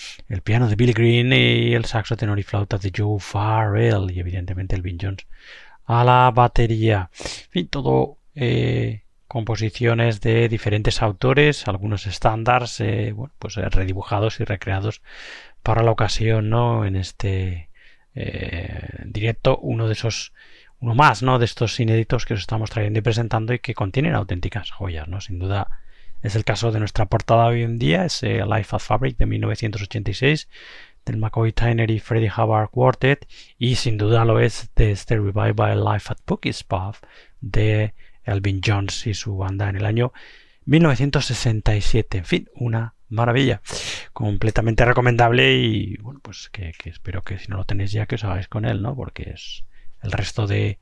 piano 0.43 0.68
de 0.68 0.77
Billy 0.77 0.93
Green 0.93 1.33
y 1.33 1.75
el 1.75 1.85
saxo 1.87 2.16
tenor 2.16 2.39
y 2.39 2.43
flauta 2.43 2.79
de 2.79 2.93
Joe 2.95 3.18
Farrell 3.20 4.11
y 4.11 4.20
evidentemente 4.20 4.77
Elvin 4.77 4.99
Jones 5.01 5.27
a 5.87 6.05
la 6.05 6.31
batería. 6.31 7.11
En 7.12 7.51
fin, 7.51 7.68
todo 7.68 8.18
eh, 8.35 9.03
composiciones 9.29 10.20
de 10.20 10.49
diferentes 10.49 11.03
autores, 11.03 11.66
algunos 11.68 12.07
estándares, 12.07 12.81
eh, 12.81 13.12
bueno, 13.12 13.35
pues 13.39 13.57
eh, 13.57 13.68
redibujados 13.68 14.41
y 14.41 14.45
recreados 14.45 15.03
para 15.62 15.83
la 15.83 15.91
ocasión, 15.91 16.51
¿no? 16.51 16.85
En 16.85 16.97
este 16.97 17.70
directo, 19.07 19.59
uno 19.59 19.89
de 19.89 19.95
esos, 19.95 20.33
uno 20.79 20.95
más, 20.95 21.25
¿no? 21.25 21.41
De 21.41 21.47
estos 21.47 21.81
inéditos 21.81 22.27
que 22.27 22.35
os 22.35 22.41
estamos 22.41 22.70
trayendo 22.70 23.01
y 23.01 23.03
presentando 23.03 23.53
y 23.53 23.59
que 23.59 23.75
contienen 23.75 24.14
auténticas 24.14 24.70
joyas, 24.70 25.09
¿no? 25.09 25.20
Sin 25.20 25.41
duda 25.41 25.68
es 26.25 26.35
el 26.37 26.45
caso 26.45 26.72
de 26.72 26.79
nuestra 26.79 27.05
portada 27.05 27.45
hoy 27.45 27.62
en 27.62 27.79
día, 27.79 28.07
ese 28.07 28.45
Life 28.47 28.75
of 28.75 28.83
Fabric 28.83 29.18
de 29.18 29.27
1986 29.27 30.49
del 31.05 31.18
McCoy 31.18 31.53
Tyner 31.53 31.91
y 31.91 32.01
Freddie 32.01 32.33
Hubbard 32.35 32.70
Quartet 32.70 33.29
y 33.59 33.75
sin 33.75 33.99
duda 33.99 34.25
lo 34.25 34.41
es 34.41 34.70
de 34.75 34.91
este 34.91 35.16
Revival 35.16 35.85
Life 35.85 36.11
at 36.11 36.16
Bookie's 36.27 36.64
Puff 36.64 37.03
de 37.43 37.93
Elvin 38.25 38.62
Jones 38.64 39.07
y 39.07 39.12
su 39.12 39.37
banda 39.37 39.68
en 39.68 39.77
el 39.77 39.85
año 39.85 40.14
1967. 40.64 42.16
En 42.16 42.25
fin, 42.25 42.49
una 42.55 42.95
maravilla. 43.11 43.61
Completamente 44.14 44.87
recomendable 44.87 45.53
y 45.53 45.99
bueno, 45.99 46.20
pues 46.22 46.49
que, 46.51 46.72
espero 46.87 47.20
que 47.20 47.39
si 47.39 47.49
no 47.49 47.59
lo 47.59 47.66
tenéis 47.66 47.93
ya 47.93 48.07
que 48.07 48.14
os 48.14 48.25
hagáis 48.25 48.49
con 48.49 48.64
él, 48.64 48.81
¿no? 48.81 48.97
Porque 48.97 49.33
es 49.35 49.64
el 50.03 50.11
resto 50.11 50.47
de, 50.47 50.79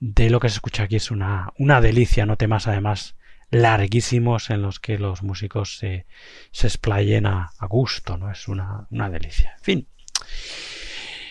de 0.00 0.30
lo 0.30 0.40
que 0.40 0.48
se 0.48 0.54
escucha 0.54 0.84
aquí 0.84 0.96
es 0.96 1.10
una, 1.10 1.52
una 1.58 1.82
delicia, 1.82 2.24
no 2.24 2.38
temas 2.38 2.66
además 2.66 3.14
larguísimos 3.54 4.50
en 4.50 4.62
los 4.62 4.80
que 4.80 4.98
los 4.98 5.22
músicos 5.22 5.78
se, 5.78 6.06
explayen 6.52 7.26
a, 7.26 7.52
gusto, 7.68 8.16
¿no? 8.16 8.30
Es 8.30 8.48
una, 8.48 8.86
delicia. 8.90 9.54
En 9.58 9.64
fin. 9.64 9.88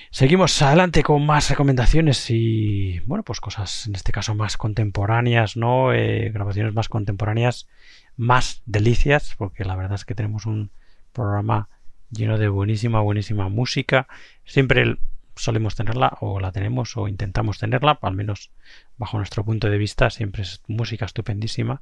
Seguimos 0.09 0.61
adelante 0.61 1.01
con 1.01 1.25
más 1.25 1.49
recomendaciones 1.49 2.29
y, 2.29 2.99
bueno, 3.05 3.23
pues 3.23 3.41
cosas 3.41 3.87
en 3.87 3.95
este 3.95 4.11
caso 4.11 4.35
más 4.35 4.57
contemporáneas, 4.57 5.57
¿no? 5.57 5.91
Eh, 5.91 6.29
grabaciones 6.31 6.73
más 6.73 6.87
contemporáneas, 6.87 7.67
más 8.15 8.61
delicias, 8.65 9.33
porque 9.37 9.65
la 9.65 9.75
verdad 9.75 9.95
es 9.95 10.05
que 10.05 10.13
tenemos 10.13 10.45
un 10.45 10.71
programa 11.13 11.67
lleno 12.11 12.37
de 12.37 12.47
buenísima, 12.47 13.01
buenísima 13.01 13.49
música. 13.49 14.07
Siempre 14.45 14.97
solemos 15.35 15.75
tenerla 15.75 16.17
o 16.21 16.39
la 16.39 16.51
tenemos 16.51 16.95
o 16.97 17.07
intentamos 17.07 17.59
tenerla, 17.59 17.99
al 18.01 18.15
menos 18.15 18.51
bajo 18.97 19.17
nuestro 19.17 19.43
punto 19.43 19.69
de 19.69 19.77
vista, 19.77 20.09
siempre 20.09 20.43
es 20.43 20.61
música 20.67 21.05
estupendísima, 21.05 21.81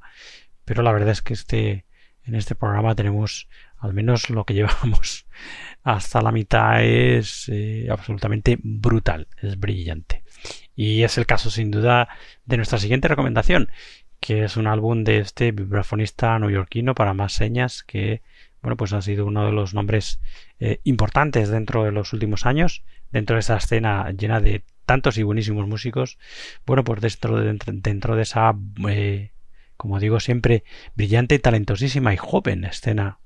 pero 0.64 0.82
la 0.82 0.92
verdad 0.92 1.10
es 1.10 1.22
que 1.22 1.34
este 1.34 1.84
en 2.24 2.36
este 2.36 2.54
programa 2.54 2.94
tenemos 2.94 3.48
al 3.78 3.94
menos 3.94 4.30
lo 4.30 4.44
que 4.44 4.54
llevamos 4.54 5.26
hasta 5.82 6.22
la 6.22 6.32
mitad 6.32 6.82
es 6.82 7.48
eh, 7.48 7.88
absolutamente 7.90 8.58
brutal, 8.62 9.26
es 9.40 9.58
brillante. 9.58 10.22
Y 10.74 11.02
es 11.02 11.18
el 11.18 11.26
caso 11.26 11.50
sin 11.50 11.70
duda 11.70 12.08
de 12.46 12.56
nuestra 12.56 12.78
siguiente 12.78 13.08
recomendación, 13.08 13.70
que 14.20 14.44
es 14.44 14.56
un 14.56 14.68
álbum 14.68 15.02
de 15.04 15.18
este 15.18 15.50
vibrafonista 15.50 16.38
neoyorquino 16.38 16.94
para 16.94 17.12
más 17.12 17.32
señas 17.32 17.82
que 17.82 18.22
bueno 18.62 18.76
pues 18.76 18.92
ha 18.92 19.02
sido 19.02 19.26
uno 19.26 19.44
de 19.44 19.52
los 19.52 19.74
nombres 19.74 20.20
eh, 20.60 20.78
importantes 20.84 21.48
dentro 21.48 21.82
de 21.82 21.90
los 21.90 22.12
últimos 22.12 22.46
años 22.46 22.84
dentro 23.12 23.36
de 23.36 23.40
esa 23.40 23.56
escena 23.56 24.10
llena 24.10 24.40
de 24.40 24.64
tantos 24.86 25.18
y 25.18 25.22
buenísimos 25.22 25.66
músicos, 25.68 26.18
bueno, 26.66 26.82
pues 26.84 27.00
dentro 27.00 28.16
de, 28.16 28.22
esa, 28.22 28.54
eh, 28.88 29.30
como 29.76 30.00
digo 30.00 30.20
siempre, 30.20 30.64
brillante, 30.94 31.38
talentosísima 31.38 32.12
y 32.12 32.16
joven 32.16 32.64
escena 32.64 33.18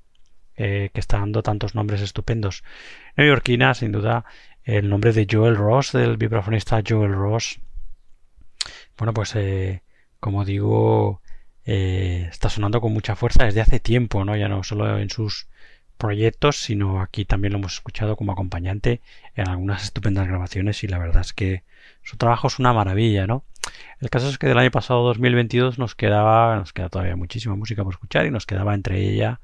eh, 0.55 0.89
que 0.93 0.99
está 0.99 1.19
dando 1.19 1.43
tantos 1.43 1.75
nombres 1.75 2.01
estupendos. 2.01 2.63
Neoyorquina, 3.15 3.73
sin 3.73 3.91
duda, 3.91 4.25
el 4.63 4.89
nombre 4.89 5.13
de 5.13 5.27
Joel 5.29 5.55
Ross, 5.55 5.93
del 5.93 6.17
vibrafonista 6.17 6.81
Joel 6.87 7.13
Ross. 7.13 7.59
Bueno, 8.97 9.13
pues 9.13 9.35
eh, 9.35 9.83
como 10.19 10.45
digo, 10.45 11.21
está 11.63 12.49
sonando 12.49 12.79
con 12.81 12.93
mucha 12.93 13.15
fuerza 13.15 13.43
desde 13.43 13.61
hace 13.61 13.79
tiempo, 13.79 14.23
¿no? 14.23 14.35
Ya 14.37 14.47
no 14.47 14.63
solo 14.63 14.97
en 14.99 15.09
sus 15.09 15.47
proyectos, 15.97 16.57
sino 16.57 17.01
aquí 17.01 17.25
también 17.25 17.53
lo 17.53 17.59
hemos 17.59 17.73
escuchado 17.73 18.15
como 18.15 18.31
acompañante 18.31 19.01
en 19.35 19.49
algunas 19.49 19.83
estupendas 19.83 20.27
grabaciones 20.27 20.83
y 20.83 20.87
la 20.87 20.97
verdad 20.97 21.21
es 21.21 21.33
que 21.33 21.63
su 22.03 22.17
trabajo 22.17 22.47
es 22.47 22.59
una 22.59 22.73
maravilla, 22.73 23.27
¿no? 23.27 23.43
El 23.99 24.09
caso 24.09 24.29
es 24.29 24.37
que 24.37 24.47
del 24.47 24.57
año 24.57 24.71
pasado 24.71 25.03
2022 25.03 25.77
nos 25.77 25.95
quedaba, 25.95 26.55
nos 26.55 26.71
queda 26.71 26.89
todavía 26.89 27.15
muchísima 27.15 27.55
música 27.55 27.83
por 27.83 27.93
escuchar 27.93 28.25
y 28.25 28.31
nos 28.31 28.45
quedaba 28.45 28.73
entre 28.73 29.01
ella 29.01 29.41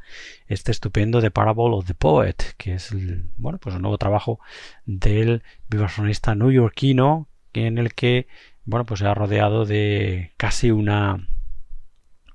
este 0.47 0.72
estupendo 0.72 1.22
The 1.22 1.32
Parable 1.32 1.76
of 1.76 1.86
the 1.86 1.93
Poet, 1.93 2.36
que 2.58 2.76
es 2.76 2.91
el, 2.91 3.30
bueno, 3.38 3.58
pues 3.58 3.76
un 3.76 3.82
nuevo 3.82 3.97
trabajo 3.97 4.39
del 4.86 5.43
vibrafonista 5.70 6.36
newyorkino 6.36 7.28
en 7.54 7.78
el 7.78 7.93
que, 7.93 8.28
bueno, 8.66 8.86
pues 8.86 9.01
se 9.01 9.08
ha 9.08 9.14
rodeado 9.14 9.66
de 9.66 10.32
casi 10.38 10.72
una 10.72 11.28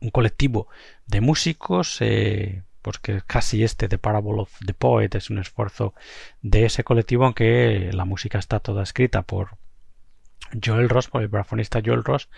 un 0.00 0.10
colectivo 0.10 0.68
de 1.06 1.20
músicos, 1.20 1.98
eh, 2.00 2.62
porque 2.82 3.22
casi 3.26 3.64
este 3.64 3.88
The 3.88 3.98
Parable 3.98 4.40
of 4.40 4.52
the 4.64 4.74
Poet 4.74 5.10
es 5.14 5.30
un 5.30 5.38
esfuerzo 5.38 5.94
de 6.42 6.64
ese 6.64 6.84
colectivo, 6.84 7.24
aunque 7.24 7.90
la 7.92 8.04
música 8.04 8.38
está 8.38 8.60
toda 8.60 8.82
escrita 8.82 9.22
por 9.22 9.56
Joel 10.64 10.88
Ross, 10.88 11.08
por 11.08 11.22
el 11.22 11.28
brafonista 11.28 11.80
Joel 11.84 12.04
Ross. 12.04 12.28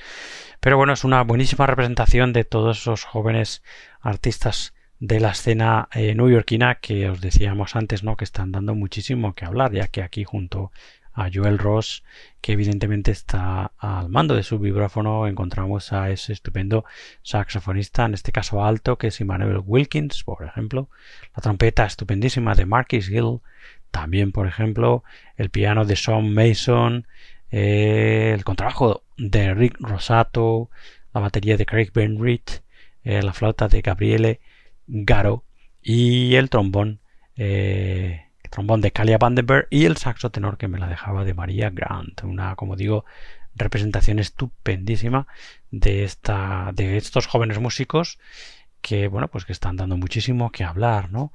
Pero 0.60 0.76
bueno, 0.76 0.92
es 0.92 1.04
una 1.04 1.22
buenísima 1.22 1.66
representación 1.66 2.32
de 2.32 2.44
todos 2.44 2.78
esos 2.78 3.04
jóvenes 3.04 3.62
artistas 4.00 4.74
de 4.98 5.18
la 5.18 5.30
escena 5.30 5.88
eh, 5.94 6.14
newyorkina 6.14 6.76
que 6.76 7.08
os 7.08 7.20
decíamos 7.20 7.74
antes, 7.74 8.02
¿no? 8.02 8.16
Que 8.16 8.24
están 8.24 8.52
dando 8.52 8.74
muchísimo 8.74 9.34
que 9.34 9.46
hablar, 9.46 9.72
ya 9.72 9.88
que 9.88 10.02
aquí 10.02 10.24
junto 10.24 10.72
a 11.12 11.28
Joel 11.32 11.58
Ross, 11.58 12.04
que 12.40 12.52
evidentemente 12.52 13.10
está 13.10 13.72
al 13.78 14.08
mando 14.08 14.34
de 14.34 14.42
su 14.42 14.58
vibráfono, 14.58 15.26
encontramos 15.26 15.92
a 15.92 16.10
ese 16.10 16.32
estupendo 16.32 16.84
saxofonista, 17.22 18.04
en 18.04 18.14
este 18.14 18.32
caso 18.32 18.64
alto, 18.64 18.98
que 18.98 19.08
es 19.08 19.20
Emmanuel 19.20 19.62
Wilkins, 19.64 20.24
por 20.24 20.44
ejemplo, 20.44 20.88
la 21.36 21.42
trompeta 21.42 21.84
estupendísima 21.84 22.54
de 22.54 22.66
Marquis 22.66 23.08
Gill, 23.08 23.40
también, 23.90 24.32
por 24.32 24.46
ejemplo, 24.46 25.02
el 25.36 25.50
piano 25.50 25.84
de 25.84 25.96
Sean 25.96 26.32
Mason, 26.32 27.06
eh, 27.50 28.32
el 28.34 28.44
contrabajo 28.44 29.02
de 29.16 29.52
Rick 29.54 29.76
Rosato, 29.80 30.70
la 31.12 31.20
batería 31.20 31.56
de 31.56 31.66
Craig 31.66 31.90
Benrit, 31.92 32.50
eh, 33.02 33.22
la 33.22 33.32
flauta 33.32 33.68
de 33.68 33.80
Gabriele 33.80 34.40
Garo 34.86 35.44
y 35.82 36.34
el 36.36 36.50
trombón 36.50 37.00
eh, 37.36 38.29
trombón 38.50 38.80
de 38.80 38.90
Kalia 38.90 39.18
Vandenberg 39.18 39.66
y 39.70 39.86
el 39.86 39.96
saxo 39.96 40.30
tenor 40.30 40.58
que 40.58 40.68
me 40.68 40.78
la 40.78 40.88
dejaba 40.88 41.24
de 41.24 41.34
María 41.34 41.70
Grant. 41.70 42.22
Una, 42.24 42.56
como 42.56 42.76
digo, 42.76 43.04
representación 43.54 44.18
estupendísima 44.18 45.26
de 45.70 46.04
esta, 46.04 46.70
de 46.74 46.96
estos 46.96 47.26
jóvenes 47.26 47.58
músicos 47.58 48.18
que, 48.80 49.08
bueno, 49.08 49.28
pues 49.28 49.44
que 49.44 49.52
están 49.52 49.76
dando 49.76 49.96
muchísimo 49.96 50.50
que 50.50 50.64
hablar, 50.64 51.10
¿no? 51.10 51.32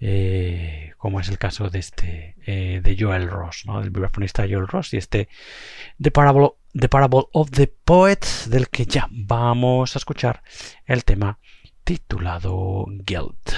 Eh, 0.00 0.92
como 0.96 1.20
es 1.20 1.28
el 1.28 1.38
caso 1.38 1.68
de 1.68 1.78
este, 1.78 2.36
eh, 2.46 2.80
de 2.82 2.96
Joel 2.98 3.28
Ross, 3.28 3.64
¿no? 3.66 3.80
Del 3.80 3.90
vibrafonista 3.90 4.44
Joel 4.48 4.66
Ross 4.66 4.94
y 4.94 4.96
este 4.96 5.28
The 6.00 6.10
Parable, 6.10 6.52
the 6.72 6.88
Parable 6.88 7.24
of 7.32 7.50
the 7.50 7.68
Poet, 7.68 8.20
del 8.48 8.68
que 8.68 8.86
ya 8.86 9.08
vamos 9.10 9.94
a 9.94 9.98
escuchar 9.98 10.42
el 10.86 11.04
tema 11.04 11.38
titulado 11.84 12.86
Guilt. 12.88 13.54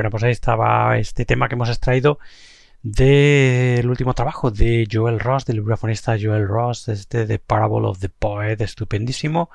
Bueno, 0.00 0.12
pues 0.12 0.22
ahí 0.22 0.32
estaba 0.32 0.96
este 0.96 1.26
tema 1.26 1.46
que 1.46 1.56
hemos 1.56 1.68
extraído 1.68 2.18
del 2.82 3.86
último 3.86 4.14
trabajo 4.14 4.50
de 4.50 4.88
Joel 4.90 5.20
Ross, 5.20 5.44
del 5.44 5.60
vibrafonista 5.60 6.16
Joel 6.18 6.48
Ross, 6.48 6.88
este 6.88 7.26
The 7.26 7.38
Parable 7.38 7.86
of 7.86 7.98
the 7.98 8.08
Poet, 8.08 8.62
estupendísimo, 8.62 9.50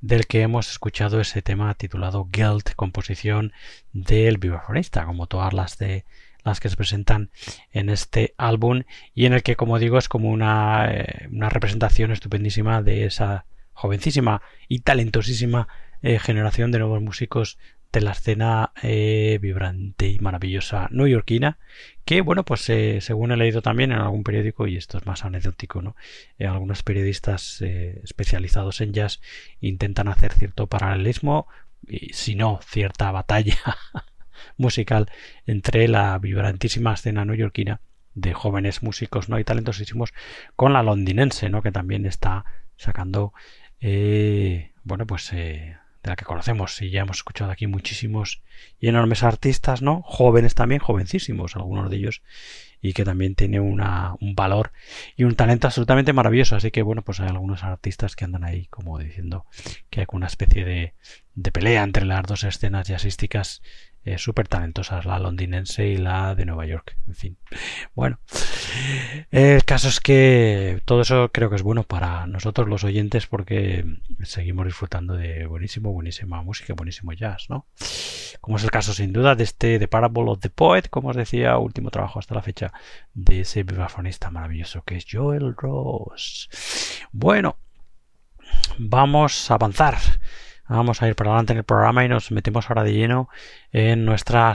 del 0.00 0.26
que 0.26 0.40
hemos 0.40 0.70
escuchado 0.70 1.20
ese 1.20 1.42
tema 1.42 1.74
titulado 1.74 2.26
Guilt, 2.32 2.72
composición 2.76 3.52
del 3.92 4.38
vibrafonista, 4.38 5.04
como 5.04 5.26
todas 5.26 5.52
las 5.52 5.76
de 5.76 6.06
las 6.44 6.60
que 6.60 6.70
se 6.70 6.76
presentan 6.76 7.28
en 7.70 7.90
este 7.90 8.32
álbum 8.38 8.84
y 9.14 9.26
en 9.26 9.34
el 9.34 9.42
que, 9.42 9.54
como 9.54 9.78
digo, 9.78 9.98
es 9.98 10.08
como 10.08 10.30
una, 10.30 10.90
eh, 10.90 11.28
una 11.30 11.50
representación 11.50 12.10
estupendísima 12.10 12.80
de 12.80 13.04
esa 13.04 13.44
jovencísima 13.74 14.40
y 14.66 14.78
talentosísima 14.78 15.68
eh, 16.00 16.18
generación 16.18 16.72
de 16.72 16.78
nuevos 16.78 17.02
músicos 17.02 17.58
de 17.92 18.00
la 18.00 18.12
escena 18.12 18.72
eh, 18.82 19.38
vibrante 19.42 20.06
y 20.06 20.18
maravillosa 20.20 20.88
neoyorquina 20.92 21.58
que 22.04 22.20
bueno 22.20 22.44
pues 22.44 22.68
eh, 22.70 23.00
según 23.00 23.32
he 23.32 23.36
leído 23.36 23.62
también 23.62 23.90
en 23.90 23.98
algún 23.98 24.22
periódico 24.22 24.66
y 24.66 24.76
esto 24.76 24.98
es 24.98 25.06
más 25.06 25.24
anecdótico 25.24 25.82
no 25.82 25.96
eh, 26.38 26.46
algunos 26.46 26.82
periodistas 26.82 27.60
especializados 27.62 28.80
en 28.80 28.92
jazz 28.92 29.20
intentan 29.60 30.08
hacer 30.08 30.32
cierto 30.32 30.68
paralelismo 30.68 31.48
y 31.86 32.12
si 32.12 32.36
no 32.36 32.60
cierta 32.62 33.10
batalla 33.10 33.58
musical 34.56 35.10
entre 35.46 35.88
la 35.88 36.16
vibrantísima 36.18 36.94
escena 36.94 37.24
neoyorquina 37.24 37.80
de 38.14 38.34
jóvenes 38.34 38.82
músicos 38.82 39.28
no 39.28 39.38
y 39.40 39.44
talentosísimos 39.44 40.12
con 40.54 40.72
la 40.72 40.84
londinense 40.84 41.48
no 41.48 41.62
que 41.62 41.72
también 41.72 42.06
está 42.06 42.44
sacando 42.76 43.32
bueno 44.84 45.06
pues 45.06 45.32
de 46.02 46.10
la 46.10 46.16
que 46.16 46.24
conocemos 46.24 46.80
y 46.80 46.90
ya 46.90 47.02
hemos 47.02 47.18
escuchado 47.18 47.50
aquí 47.50 47.66
muchísimos 47.66 48.42
y 48.78 48.88
enormes 48.88 49.22
artistas, 49.22 49.82
¿no? 49.82 50.02
Jóvenes 50.02 50.54
también, 50.54 50.80
jovencísimos, 50.80 51.56
algunos 51.56 51.90
de 51.90 51.96
ellos, 51.96 52.22
y 52.80 52.94
que 52.94 53.04
también 53.04 53.34
tiene 53.34 53.60
una, 53.60 54.14
un 54.20 54.34
valor 54.34 54.72
y 55.16 55.24
un 55.24 55.34
talento 55.34 55.66
absolutamente 55.66 56.12
maravilloso. 56.12 56.56
Así 56.56 56.70
que, 56.70 56.82
bueno, 56.82 57.02
pues 57.02 57.20
hay 57.20 57.28
algunos 57.28 57.62
artistas 57.62 58.16
que 58.16 58.24
andan 58.24 58.44
ahí 58.44 58.66
como 58.66 58.98
diciendo 58.98 59.44
que 59.90 60.00
hay 60.00 60.06
una 60.12 60.26
especie 60.26 60.64
de, 60.64 60.94
de 61.34 61.52
pelea 61.52 61.82
entre 61.82 62.06
las 62.06 62.22
dos 62.22 62.44
escenas 62.44 62.88
jazzísticas 62.88 63.62
eh, 64.04 64.16
súper 64.16 64.48
talentosas, 64.48 65.04
la 65.04 65.18
londinense 65.18 65.86
y 65.86 65.96
la 65.96 66.34
de 66.34 66.46
Nueva 66.46 66.64
York. 66.66 66.96
En 67.06 67.14
fin, 67.14 67.36
bueno, 67.94 68.18
el 69.30 69.64
caso 69.64 69.88
es 69.88 70.00
que 70.00 70.80
todo 70.86 71.02
eso 71.02 71.30
creo 71.32 71.50
que 71.50 71.56
es 71.56 71.62
bueno 71.62 71.82
para 71.82 72.26
nosotros 72.26 72.68
los 72.68 72.84
oyentes 72.84 73.26
porque 73.26 73.84
seguimos 74.22 74.66
disfrutando 74.66 75.14
de 75.16 75.46
buenísimo, 75.46 75.92
buenísima 75.92 76.42
música, 76.42 76.72
buenísimo 76.74 77.12
jazz, 77.12 77.46
¿no? 77.50 77.66
Como 78.40 78.56
es 78.56 78.64
el 78.64 78.70
caso 78.70 78.94
sin 78.94 79.12
duda 79.12 79.34
de 79.34 79.44
este 79.44 79.78
The 79.78 79.88
Parable 79.88 80.30
of 80.30 80.40
the 80.40 80.50
Poet, 80.50 80.88
como 80.88 81.10
os 81.10 81.16
decía, 81.16 81.58
último 81.58 81.90
trabajo 81.90 82.18
hasta 82.18 82.34
la 82.34 82.42
fecha 82.42 82.72
de 83.12 83.40
ese 83.40 83.64
vibrafonista 83.64 84.30
maravilloso 84.30 84.82
que 84.82 84.96
es 84.96 85.06
Joel 85.10 85.54
Ross. 85.56 86.48
Bueno, 87.12 87.58
vamos 88.78 89.50
a 89.50 89.54
avanzar 89.54 89.98
Vamos 90.70 91.02
a 91.02 91.08
ir 91.08 91.16
para 91.16 91.30
adelante 91.30 91.52
en 91.52 91.58
el 91.58 91.64
programa 91.64 92.04
y 92.04 92.08
nos 92.08 92.30
metemos 92.30 92.70
ahora 92.70 92.84
de 92.84 92.92
lleno 92.92 93.28
en 93.72 94.04
nuestra 94.04 94.54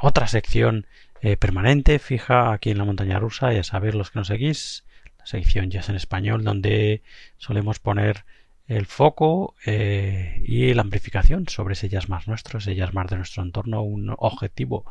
otra 0.00 0.26
sección 0.26 0.88
eh, 1.20 1.36
permanente, 1.36 2.00
fija 2.00 2.52
aquí 2.52 2.70
en 2.70 2.78
la 2.78 2.84
montaña 2.84 3.20
rusa, 3.20 3.52
ya 3.52 3.62
sabéis 3.62 3.94
los 3.94 4.10
que 4.10 4.18
nos 4.18 4.26
seguís, 4.26 4.84
la 5.20 5.26
sección 5.26 5.70
Jazz 5.70 5.88
en 5.88 5.94
español, 5.94 6.42
donde 6.42 7.04
solemos 7.36 7.78
poner 7.78 8.24
el 8.66 8.86
foco 8.86 9.54
eh, 9.64 10.42
y 10.44 10.74
la 10.74 10.82
amplificación 10.82 11.48
sobre 11.48 11.74
ese 11.74 11.88
jazz 11.88 12.08
más 12.08 12.26
nuestro, 12.26 12.58
ese 12.58 12.74
jazz 12.74 12.92
más 12.92 13.08
de 13.08 13.16
nuestro 13.16 13.44
entorno, 13.44 13.82
un 13.82 14.12
objetivo 14.18 14.84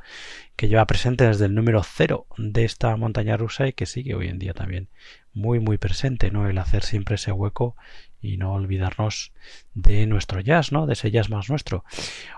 que 0.55 0.69
lleva 0.69 0.87
presente 0.87 1.25
desde 1.25 1.47
el 1.47 1.55
número 1.55 1.83
cero 1.83 2.27
de 2.37 2.63
esta 2.63 2.95
montaña 2.95 3.35
rusa 3.35 3.67
y 3.67 3.73
que 3.73 3.85
sigue 3.85 4.15
hoy 4.15 4.29
en 4.29 4.39
día 4.39 4.53
también 4.53 4.87
muy 5.33 5.59
muy 5.59 5.77
presente, 5.77 6.31
¿no? 6.31 6.47
El 6.49 6.57
hacer 6.57 6.83
siempre 6.83 7.15
ese 7.15 7.33
hueco 7.33 7.75
y 8.21 8.37
no 8.37 8.53
olvidarnos 8.53 9.31
de 9.73 10.05
nuestro 10.07 10.39
jazz, 10.39 10.71
¿no? 10.71 10.85
De 10.85 10.93
ese 10.93 11.11
jazz 11.11 11.29
más 11.29 11.49
nuestro. 11.49 11.83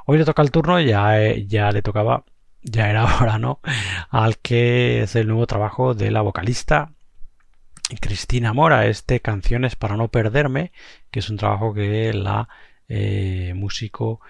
Hoy 0.05 0.18
le 0.18 0.26
toca 0.26 0.41
el 0.41 0.51
turno, 0.51 0.80
ya, 0.80 1.22
eh, 1.22 1.45
ya 1.47 1.72
le 1.72 1.81
tocaba, 1.81 2.23
ya 2.61 2.89
era 2.89 3.03
hora, 3.22 3.38
¿no? 3.38 3.60
Al 4.10 4.38
que 4.38 5.03
es 5.03 5.15
el 5.15 5.27
nuevo 5.27 5.47
trabajo 5.47 5.93
de 5.93 6.11
la 6.11 6.22
vocalista 6.22 6.93
Cristina 7.99 8.53
Mora, 8.53 8.88
este 8.88 9.19
Canciones 9.19 9.76
para 9.76 9.97
no 9.97 10.07
perderme, 10.07 10.72
que 11.11 11.19
es 11.19 11.30
un 11.30 11.38
trabajo 11.38 11.73
que 11.73 12.14
la 12.14 12.47
eh, 12.88 13.53
músico 13.55 14.22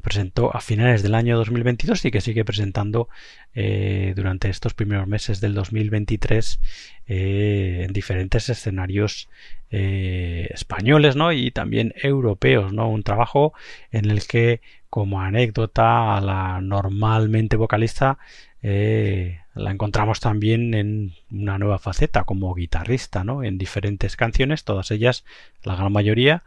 presentó 0.00 0.54
a 0.54 0.60
finales 0.60 1.02
del 1.02 1.14
año 1.14 1.36
2022 1.36 2.04
y 2.04 2.10
que 2.10 2.20
sigue 2.20 2.44
presentando 2.44 3.08
eh, 3.54 4.12
durante 4.14 4.48
estos 4.48 4.74
primeros 4.74 5.08
meses 5.08 5.40
del 5.40 5.54
2023 5.54 6.60
eh, 7.08 7.84
en 7.86 7.92
diferentes 7.92 8.48
escenarios 8.48 9.28
eh, 9.70 10.48
españoles 10.50 11.16
¿no? 11.16 11.32
y 11.32 11.50
también 11.50 11.94
europeos. 12.00 12.72
¿no? 12.72 12.88
Un 12.88 13.02
trabajo 13.02 13.54
en 13.90 14.08
el 14.10 14.26
que, 14.26 14.60
como 14.88 15.20
anécdota, 15.20 16.16
a 16.16 16.20
la 16.20 16.60
normalmente 16.60 17.56
vocalista 17.56 18.18
la 18.62 19.70
encontramos 19.70 20.18
también 20.18 20.74
en 20.74 21.14
una 21.30 21.56
nueva 21.56 21.78
faceta 21.78 22.24
como 22.24 22.52
guitarrista, 22.52 23.22
¿no? 23.22 23.44
En 23.44 23.58
diferentes 23.58 24.16
canciones, 24.16 24.64
todas 24.64 24.90
ellas, 24.90 25.24
la 25.62 25.76
gran 25.76 25.92
mayoría, 25.92 26.42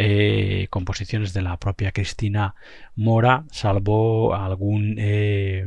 eh, 0.00 0.68
composiciones 0.70 1.32
de 1.32 1.42
la 1.42 1.56
propia 1.56 1.90
Cristina 1.90 2.54
Mora, 2.94 3.46
salvo 3.50 4.32
algún 4.32 4.94
eh, 4.96 5.66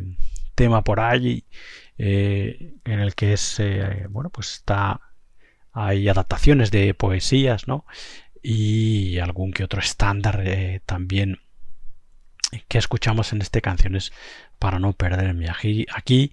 tema 0.55 0.85
por 0.85 1.01
allí 1.01 1.43
eh, 1.97 2.75
en 2.85 2.99
el 3.01 3.13
que 3.13 3.33
es, 3.33 3.61
bueno, 4.09 4.29
pues 4.29 4.53
está, 4.53 5.01
hay 5.73 6.07
adaptaciones 6.07 6.71
de 6.71 6.93
poesías, 6.93 7.67
¿no? 7.67 7.85
Y 8.41 9.17
algún 9.17 9.51
que 9.51 9.65
otro 9.65 9.81
estándar 9.81 10.41
también 10.85 11.39
que 12.69 12.77
escuchamos 12.77 13.33
en 13.33 13.41
este 13.41 13.61
canciones 13.61 14.13
para 14.59 14.79
no 14.79 14.93
perderme. 14.93 15.49
Aquí, 15.49 15.85
aquí 15.93 16.31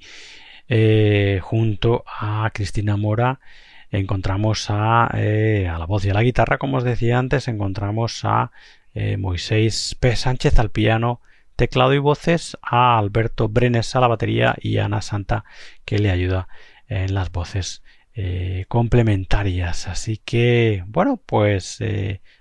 junto 1.41 2.05
a 2.07 2.49
Cristina 2.55 2.97
Mora, 2.97 3.41
encontramos 3.90 4.66
a, 4.70 5.10
eh, 5.15 5.69
a, 5.69 5.78
la 5.78 5.86
voz 5.86 6.05
y 6.05 6.10
a 6.10 6.15
la 6.15 6.23
guitarra, 6.23 6.59
como 6.59 6.78
os 6.78 6.85
decía 6.85 7.19
antes, 7.19 7.48
encontramos 7.48 8.24
a 8.24 8.51
eh, 8.94 9.16
Moisés 9.16 9.97
P. 9.98 10.16
Sánchez 10.16 10.59
al 10.59 10.70
piano, 10.70 11.20
teclado 11.56 11.94
y 11.94 11.98
voces, 11.98 12.56
a 12.62 12.98
Alberto 12.98 13.48
Brenes 13.48 13.94
a 13.97 14.01
la 14.01 14.09
batería 14.09 14.56
y 14.60 14.78
a 14.78 14.86
Ana 14.86 15.02
Santa 15.02 15.44
que 15.85 15.98
le 15.98 16.10
ayuda 16.10 16.48
en 16.89 17.15
las 17.15 17.32
voces 17.32 17.82
eh, 18.15 18.65
complementarias. 18.69 19.89
Así 19.89 20.19
que, 20.24 20.85
bueno, 20.86 21.20
pues 21.24 21.78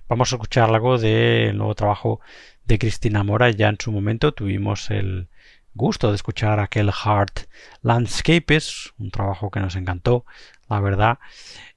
vamos 0.08 0.32
a 0.32 0.36
escuchar 0.36 0.70
algo 0.70 0.98
del 0.98 1.58
nuevo 1.58 1.76
trabajo 1.76 2.20
de 2.66 2.80
Cristina 2.80 3.24
Mora. 3.24 3.50
Ya 3.50 3.70
en 3.70 3.78
su 3.80 3.92
momento 3.92 4.34
tuvimos 4.34 4.90
el 4.92 5.30
gusto 5.78 6.10
de 6.10 6.16
escuchar 6.16 6.60
aquel 6.60 6.92
Heart 6.92 7.42
Landscapes, 7.84 8.94
un 8.98 9.12
trabajo 9.12 9.52
que 9.52 9.60
nos 9.60 9.76
encantó 9.76 10.26
la 10.70 10.80
verdad, 10.80 11.20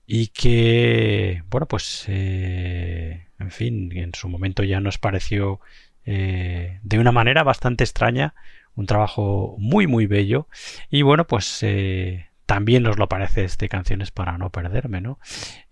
y 0.07 0.29
que, 0.29 1.43
bueno, 1.51 1.67
pues, 1.67 2.05
eh, 2.09 3.27
en 3.39 3.51
fin, 3.51 3.97
en 3.97 4.12
su 4.15 4.29
momento 4.29 4.65
ya 4.65 4.81
nos 4.81 4.99
pareció 4.99 5.61
eh, 6.05 6.81
de 6.83 6.99
una 6.99 7.12
manera 7.12 7.43
bastante 7.43 7.85
extraña, 7.85 8.35
un 8.75 8.87
trabajo 8.87 9.57
muy, 9.59 9.87
muy 9.87 10.07
bello, 10.07 10.49
y 10.91 11.03
bueno, 11.03 11.27
pues 11.27 11.62
eh, 11.62 12.31
también 12.47 12.83
nos 12.83 12.99
lo 12.99 13.09
parece 13.09 13.45
este 13.45 13.69
Canciones 13.69 14.11
para 14.11 14.37
no 14.37 14.51
perderme, 14.51 15.01
¿no? 15.01 15.21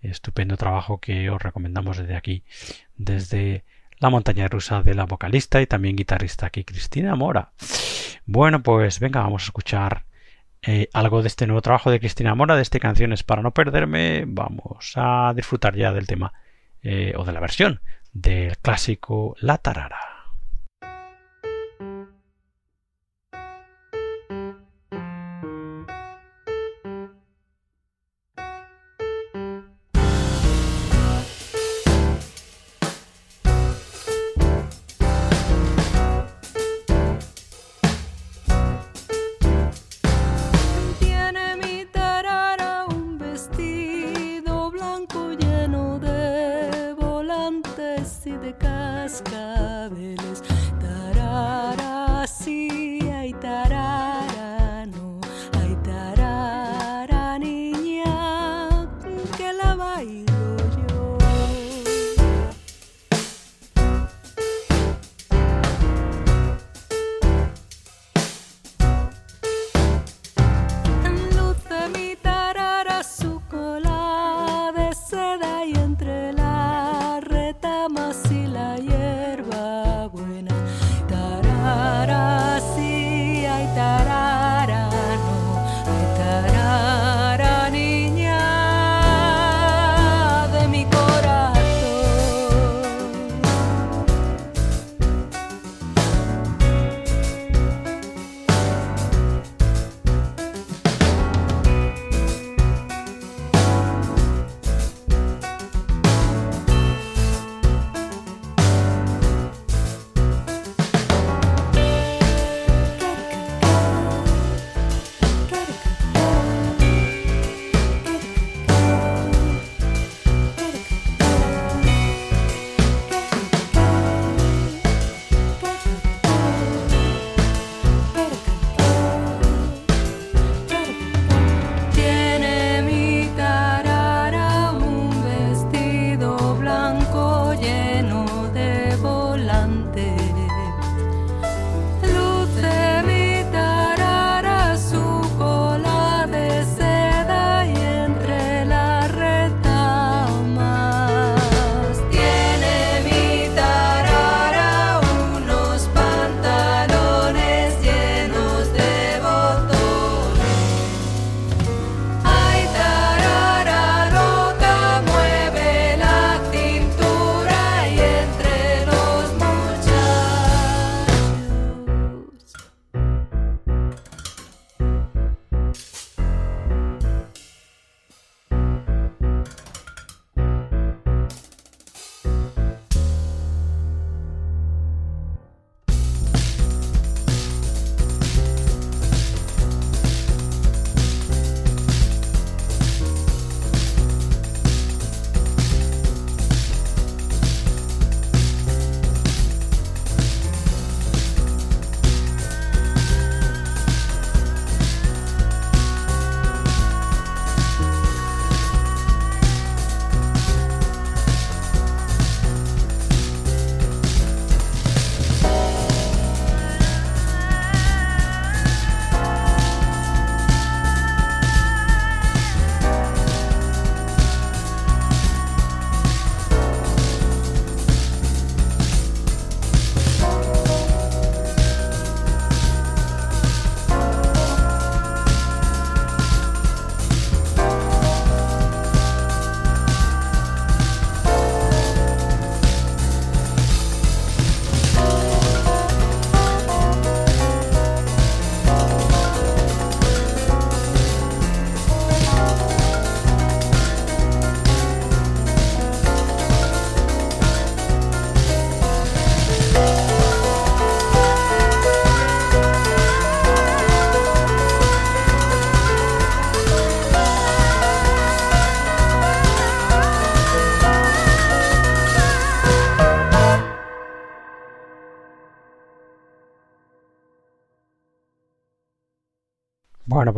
Estupendo 0.01 0.55
trabajo 0.55 0.99
que 0.99 1.29
os 1.29 1.41
recomendamos 1.41 1.97
desde 1.97 2.15
aquí, 2.15 2.43
desde 2.95 3.65
la 3.99 4.09
montaña 4.09 4.47
rusa 4.47 4.81
de 4.81 4.95
la 4.95 5.05
vocalista 5.05 5.61
y 5.61 5.67
también 5.67 5.97
guitarrista 5.97 6.45
aquí, 6.45 6.63
Cristina 6.63 7.15
Mora. 7.15 7.51
Bueno, 8.25 8.63
pues 8.63 9.01
venga, 9.01 9.21
vamos 9.21 9.43
a 9.43 9.45
escuchar 9.47 10.05
eh, 10.61 10.89
algo 10.93 11.21
de 11.21 11.27
este 11.27 11.47
nuevo 11.47 11.61
trabajo 11.61 11.89
de 11.91 11.99
Cristina 11.99 12.35
Mora, 12.35 12.55
de 12.55 12.61
este 12.61 12.79
Canciones 12.79 13.23
para 13.23 13.41
no 13.41 13.51
perderme, 13.51 14.25
vamos 14.27 14.93
a 14.95 15.33
disfrutar 15.35 15.75
ya 15.75 15.93
del 15.93 16.07
tema 16.07 16.33
eh, 16.83 17.13
o 17.15 17.23
de 17.23 17.31
la 17.31 17.39
versión 17.39 17.81
del 18.13 18.57
clásico 18.57 19.35
La 19.39 19.57
Tarara. 19.57 20.08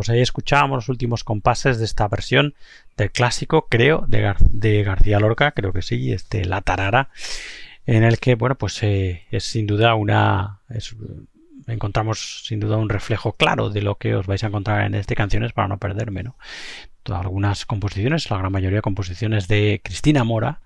Pues 0.02 0.10
ahí 0.10 0.20
escuchábamos 0.20 0.78
los 0.78 0.88
últimos 0.88 1.22
compases 1.22 1.78
de 1.78 1.84
esta 1.84 2.08
versión 2.08 2.56
del 2.96 3.12
clásico, 3.12 3.68
creo, 3.70 4.04
de, 4.08 4.82
García 4.82 5.20
Lorca, 5.20 5.52
creo 5.52 5.72
que 5.72 5.80
sí, 5.80 6.10
este 6.10 6.44
La 6.44 6.60
Tarara, 6.60 7.10
en 7.86 8.02
el 8.02 8.18
que, 8.18 8.34
bueno, 8.34 8.56
pues 8.56 8.82
eh, 8.82 9.22
es 9.30 9.44
sin 9.44 9.68
duda 9.68 9.94
una... 9.94 10.58
encontramos 11.68 12.42
sin 12.48 12.58
duda 12.58 12.78
un 12.78 12.88
reflejo 12.88 13.34
claro 13.34 13.70
de 13.70 13.82
lo 13.82 13.94
que 13.94 14.16
os 14.16 14.26
vais 14.26 14.42
a 14.42 14.48
encontrar 14.48 14.86
en 14.86 14.96
este 14.96 15.14
canciones 15.14 15.52
para 15.52 15.68
no 15.68 15.78
perderme, 15.78 16.24
¿no? 16.24 16.36
algunas 17.06 17.64
composiciones, 17.64 18.28
la 18.28 18.38
gran 18.38 18.50
mayoría 18.50 18.82
composiciones 18.82 19.46
de 19.46 19.82
Cristina 19.84 20.24
Mora, 20.24 20.62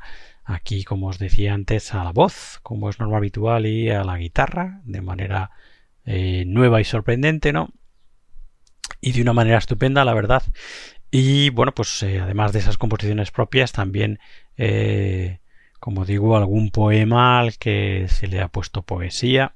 aquí 0.46 0.82
como 0.82 1.08
os 1.08 1.18
decía 1.18 1.52
antes 1.52 1.92
a 1.92 2.04
la 2.04 2.12
voz, 2.12 2.58
como 2.62 2.88
es 2.88 2.98
normal 2.98 3.18
habitual, 3.18 3.66
y 3.66 3.90
a 3.90 4.02
la 4.02 4.16
guitarra, 4.16 4.80
de 4.84 5.02
manera 5.02 5.50
eh, 6.06 6.44
nueva 6.46 6.80
y 6.80 6.84
sorprendente, 6.84 7.52
¿no? 7.52 7.68
Y 9.06 9.12
de 9.12 9.22
una 9.22 9.32
manera 9.32 9.58
estupenda, 9.58 10.04
la 10.04 10.14
verdad. 10.14 10.42
Y 11.12 11.50
bueno, 11.50 11.72
pues 11.72 12.02
eh, 12.02 12.18
además 12.18 12.52
de 12.52 12.58
esas 12.58 12.76
composiciones 12.76 13.30
propias, 13.30 13.70
también, 13.70 14.18
eh, 14.56 15.38
como 15.78 16.04
digo, 16.04 16.36
algún 16.36 16.72
poema 16.72 17.38
al 17.38 17.56
que 17.56 18.06
se 18.08 18.26
le 18.26 18.40
ha 18.40 18.48
puesto 18.48 18.82
poesía 18.82 19.54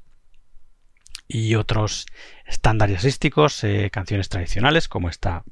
y 1.27 1.57
otros 1.57 2.07
estándares 2.47 2.99
artísticos, 2.99 3.65
eh, 3.65 3.91
canciones 3.93 4.29
tradicionales, 4.29 4.87
como 4.87 5.09
esta 5.09 5.43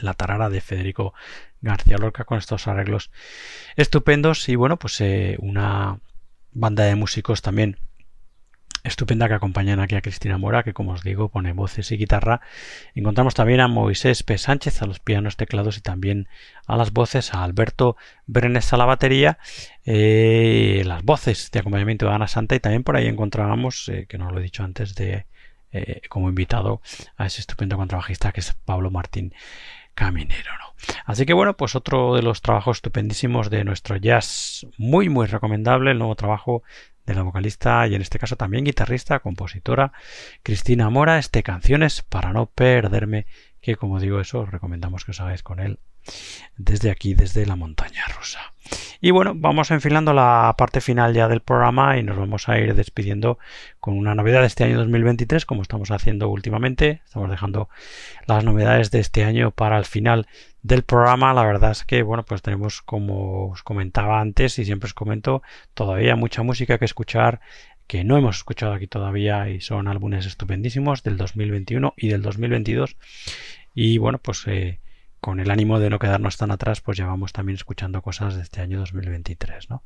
La 0.00 0.14
Tarara 0.14 0.48
de 0.48 0.62
Federico 0.62 1.12
García 1.60 1.98
Lorca, 1.98 2.24
con 2.24 2.38
estos 2.38 2.66
arreglos 2.66 3.10
estupendos. 3.76 4.48
Y 4.48 4.56
bueno, 4.56 4.78
pues 4.78 5.02
una 5.38 6.00
banda 6.52 6.84
de 6.84 6.94
músicos 6.94 7.42
también 7.42 7.76
estupenda 8.84 9.28
que 9.28 9.34
acompañan 9.34 9.80
aquí 9.80 9.94
a 9.94 10.02
Cristina 10.02 10.38
Mora, 10.38 10.62
que 10.62 10.72
como 10.72 10.92
os 10.92 11.02
digo 11.02 11.28
pone 11.28 11.52
voces 11.52 11.92
y 11.92 11.96
guitarra. 11.96 12.40
Encontramos 12.94 13.34
también 13.34 13.60
a 13.60 13.68
Moisés 13.68 14.22
P. 14.22 14.38
Sánchez 14.38 14.82
a 14.82 14.86
los 14.86 15.00
pianos, 15.00 15.36
teclados 15.36 15.78
y 15.78 15.80
también 15.80 16.28
a 16.66 16.76
las 16.76 16.92
voces, 16.92 17.34
a 17.34 17.44
Alberto 17.44 17.96
Brenes 18.26 18.72
a 18.72 18.76
la 18.76 18.84
batería, 18.84 19.38
eh, 19.84 20.82
las 20.86 21.02
voces 21.04 21.50
de 21.50 21.60
acompañamiento 21.60 22.06
de 22.06 22.12
Ana 22.12 22.28
Santa 22.28 22.54
y 22.54 22.60
también 22.60 22.82
por 22.82 22.96
ahí 22.96 23.06
encontrábamos, 23.06 23.88
eh, 23.88 24.06
que 24.08 24.18
no 24.18 24.30
lo 24.30 24.40
he 24.40 24.42
dicho 24.42 24.64
antes, 24.64 24.94
de 24.94 25.26
eh, 25.72 26.02
como 26.08 26.28
invitado 26.28 26.82
a 27.16 27.26
ese 27.26 27.40
estupendo 27.40 27.76
contrabajista 27.76 28.32
que 28.32 28.40
es 28.40 28.52
Pablo 28.64 28.90
Martín 28.90 29.32
Caminero. 29.94 30.50
Así 31.04 31.26
que 31.26 31.32
bueno, 31.32 31.56
pues 31.56 31.74
otro 31.74 32.14
de 32.14 32.22
los 32.22 32.42
trabajos 32.42 32.78
estupendísimos 32.78 33.50
de 33.50 33.64
nuestro 33.64 33.96
jazz, 33.96 34.66
muy 34.76 35.08
muy 35.08 35.26
recomendable, 35.26 35.92
el 35.92 35.98
nuevo 35.98 36.14
trabajo 36.16 36.62
de 37.06 37.14
la 37.14 37.22
vocalista 37.22 37.86
y 37.86 37.94
en 37.94 38.02
este 38.02 38.18
caso 38.18 38.36
también 38.36 38.64
guitarrista, 38.64 39.20
compositora 39.20 39.92
Cristina 40.42 40.90
Mora, 40.90 41.18
este 41.18 41.42
Canciones 41.42 42.02
para 42.02 42.32
no 42.32 42.46
perderme, 42.46 43.26
que 43.60 43.76
como 43.76 44.00
digo 44.00 44.20
eso 44.20 44.40
os 44.40 44.50
recomendamos 44.50 45.04
que 45.04 45.10
os 45.12 45.20
hagáis 45.20 45.42
con 45.42 45.60
él 45.60 45.78
desde 46.56 46.90
aquí, 46.90 47.14
desde 47.14 47.46
la 47.46 47.56
montaña 47.56 48.04
rusa. 48.16 48.52
Y 49.00 49.10
bueno, 49.10 49.32
vamos 49.34 49.70
enfilando 49.72 50.12
la 50.12 50.54
parte 50.56 50.80
final 50.80 51.12
ya 51.12 51.26
del 51.26 51.40
programa 51.40 51.98
y 51.98 52.04
nos 52.04 52.16
vamos 52.16 52.48
a 52.48 52.58
ir 52.58 52.74
despidiendo 52.74 53.38
con 53.80 53.98
una 53.98 54.14
novedad 54.14 54.42
de 54.42 54.46
este 54.46 54.62
año 54.62 54.78
2023, 54.78 55.44
como 55.44 55.62
estamos 55.62 55.90
haciendo 55.90 56.28
últimamente. 56.28 57.02
Estamos 57.04 57.28
dejando 57.28 57.68
las 58.26 58.44
novedades 58.44 58.92
de 58.92 59.00
este 59.00 59.24
año 59.24 59.50
para 59.50 59.76
el 59.76 59.84
final 59.86 60.28
del 60.62 60.84
programa. 60.84 61.34
La 61.34 61.44
verdad 61.44 61.72
es 61.72 61.84
que, 61.84 62.04
bueno, 62.04 62.24
pues 62.24 62.42
tenemos, 62.42 62.80
como 62.82 63.48
os 63.48 63.64
comentaba 63.64 64.20
antes 64.20 64.58
y 64.60 64.64
siempre 64.64 64.86
os 64.86 64.94
comento, 64.94 65.42
todavía 65.74 66.14
mucha 66.14 66.44
música 66.44 66.78
que 66.78 66.84
escuchar 66.84 67.40
que 67.88 68.04
no 68.04 68.16
hemos 68.16 68.36
escuchado 68.36 68.72
aquí 68.72 68.86
todavía 68.86 69.50
y 69.50 69.60
son 69.60 69.88
álbumes 69.88 70.26
estupendísimos 70.26 71.02
del 71.02 71.16
2021 71.16 71.94
y 71.96 72.08
del 72.08 72.22
2022. 72.22 72.96
Y 73.74 73.98
bueno, 73.98 74.18
pues 74.18 74.44
eh, 74.46 74.78
con 75.22 75.38
el 75.38 75.52
ánimo 75.52 75.78
de 75.78 75.88
no 75.88 76.00
quedarnos 76.00 76.36
tan 76.36 76.50
atrás, 76.50 76.80
pues 76.80 76.98
ya 76.98 77.06
vamos 77.06 77.32
también 77.32 77.54
escuchando 77.54 78.02
cosas 78.02 78.34
de 78.34 78.42
este 78.42 78.60
año 78.60 78.80
2023, 78.80 79.70
¿no? 79.70 79.84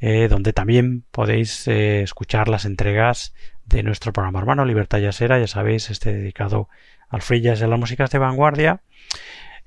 eh, 0.00 0.28
donde 0.28 0.52
también 0.52 1.04
podéis 1.10 1.66
eh, 1.68 2.02
escuchar 2.02 2.48
las 2.48 2.64
entregas 2.64 3.34
de 3.66 3.82
nuestro 3.82 4.12
programa 4.12 4.38
hermano 4.38 4.64
Libertad 4.64 4.98
Yasera, 4.98 5.38
ya 5.38 5.46
sabéis, 5.46 5.90
este 5.90 6.12
dedicado 6.12 6.68
al 7.08 7.22
free 7.22 7.40
jazz 7.40 7.60
y 7.60 7.64
a 7.64 7.66
las 7.66 7.78
músicas 7.78 8.10
de 8.10 8.18
vanguardia. 8.18 8.80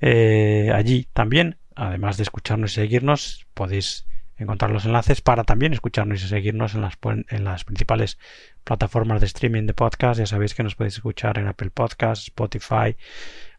Eh, 0.00 0.70
allí 0.74 1.06
también, 1.12 1.58
además 1.76 2.16
de 2.16 2.24
escucharnos 2.24 2.72
y 2.72 2.74
seguirnos, 2.74 3.46
podéis 3.54 4.06
encontrar 4.36 4.70
los 4.70 4.84
enlaces 4.84 5.20
para 5.20 5.44
también 5.44 5.72
escucharnos 5.72 6.22
y 6.22 6.28
seguirnos 6.28 6.74
en 6.74 6.82
las, 6.82 6.98
en 7.28 7.44
las 7.44 7.64
principales 7.64 8.18
plataformas 8.64 9.20
de 9.20 9.26
streaming 9.26 9.66
de 9.66 9.74
podcast. 9.74 10.18
Ya 10.18 10.26
sabéis 10.26 10.54
que 10.54 10.62
nos 10.62 10.74
podéis 10.74 10.94
escuchar 10.94 11.38
en 11.38 11.46
Apple 11.46 11.70
Podcast, 11.70 12.22
Spotify, 12.28 12.96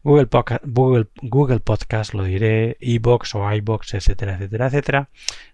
Google, 0.02 0.26
Podcast, 1.60 2.14
lo 2.14 2.24
diré, 2.24 2.76
iBox 2.80 3.34
o 3.34 3.52
iBox, 3.52 3.94
etcétera, 3.94 4.34
etcétera, 4.34 4.66
etcétera. 4.66 5.10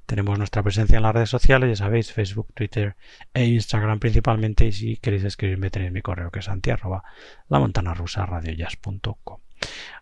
Tenemos 0.06 0.36
nuestra 0.38 0.62
presencia 0.62 0.96
en 0.96 1.02
las 1.02 1.14
redes 1.14 1.30
sociales, 1.30 1.70
ya 1.70 1.84
sabéis, 1.84 2.12
Facebook, 2.12 2.48
Twitter 2.54 2.96
e 3.32 3.46
Instagram 3.46 3.98
principalmente. 3.98 4.66
Y 4.66 4.72
si 4.72 4.96
queréis 4.96 5.24
escribirme, 5.24 5.70
tenéis 5.70 5.92
mi 5.92 6.02
correo 6.02 6.30
que 6.30 6.40
es 6.40 6.48
anti 6.48 6.70
la 7.48 7.60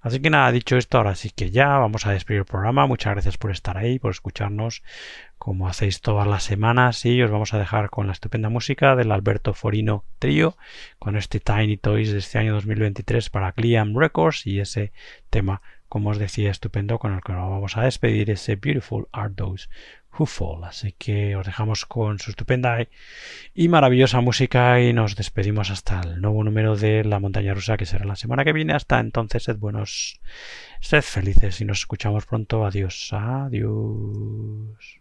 Así 0.01 0.20
que 0.20 0.31
nada, 0.31 0.51
dicho 0.53 0.77
esto, 0.77 0.99
ahora 0.99 1.15
sí 1.15 1.31
que 1.31 1.51
ya 1.51 1.69
vamos 1.78 2.07
a 2.07 2.12
despedir 2.12 2.41
el 2.41 2.45
programa. 2.47 2.87
Muchas 2.87 3.12
gracias 3.12 3.37
por 3.37 3.51
estar 3.51 3.77
ahí, 3.77 3.99
por 3.99 4.11
escucharnos 4.11 4.82
como 5.41 5.69
hacéis 5.69 6.03
todas 6.03 6.27
las 6.27 6.43
semanas 6.43 7.05
y 7.07 7.23
os 7.23 7.31
vamos 7.31 7.55
a 7.55 7.59
dejar 7.59 7.89
con 7.89 8.07
la 8.07 8.12
estupenda 8.12 8.51
música 8.51 8.95
del 8.95 9.11
Alberto 9.11 9.55
Forino 9.55 10.05
Trío 10.19 10.57
con 10.99 11.16
este 11.16 11.41
Tiny 11.41 11.78
Toys 11.78 12.12
de 12.12 12.19
este 12.19 12.39
año 12.39 12.53
2023 12.53 13.31
para 13.31 13.53
Gliam 13.53 13.97
Records 13.97 14.47
y 14.47 14.61
ese 14.61 14.93
tema, 15.31 15.62
como 15.89 16.11
os 16.11 16.19
decía, 16.19 16.51
estupendo 16.51 16.99
con 16.99 17.15
el 17.15 17.23
que 17.23 17.32
nos 17.32 17.49
vamos 17.49 17.78
a 17.78 17.85
despedir, 17.85 18.31
ese 18.31 18.57
Beautiful 18.57 19.09
Art 19.12 19.35
Those 19.37 19.69
Who. 20.19 20.65
Así 20.65 20.93
que 20.93 21.37
os 21.37 21.47
dejamos 21.47 21.87
con 21.87 22.19
su 22.19 22.31
estupenda 22.31 22.87
y 23.55 23.69
maravillosa 23.69 24.20
música 24.20 24.81
y 24.81 24.93
nos 24.93 25.16
despedimos 25.16 25.70
hasta 25.70 26.01
el 26.01 26.20
nuevo 26.20 26.45
número 26.45 26.77
de 26.77 27.05
La 27.05 27.20
Montaña 27.20 27.55
Rusa 27.55 27.77
que 27.77 27.87
será 27.87 28.05
la 28.05 28.16
semana 28.16 28.45
que 28.45 28.53
viene. 28.53 28.74
Hasta 28.74 29.01
entonces, 29.01 29.45
sed 29.45 29.57
buenos, 29.57 30.20
sed 30.81 31.03
felices 31.03 31.61
y 31.61 31.65
nos 31.65 31.81
escuchamos 31.81 32.27
pronto. 32.27 32.65
Adiós, 32.65 33.11
adiós. 33.12 35.01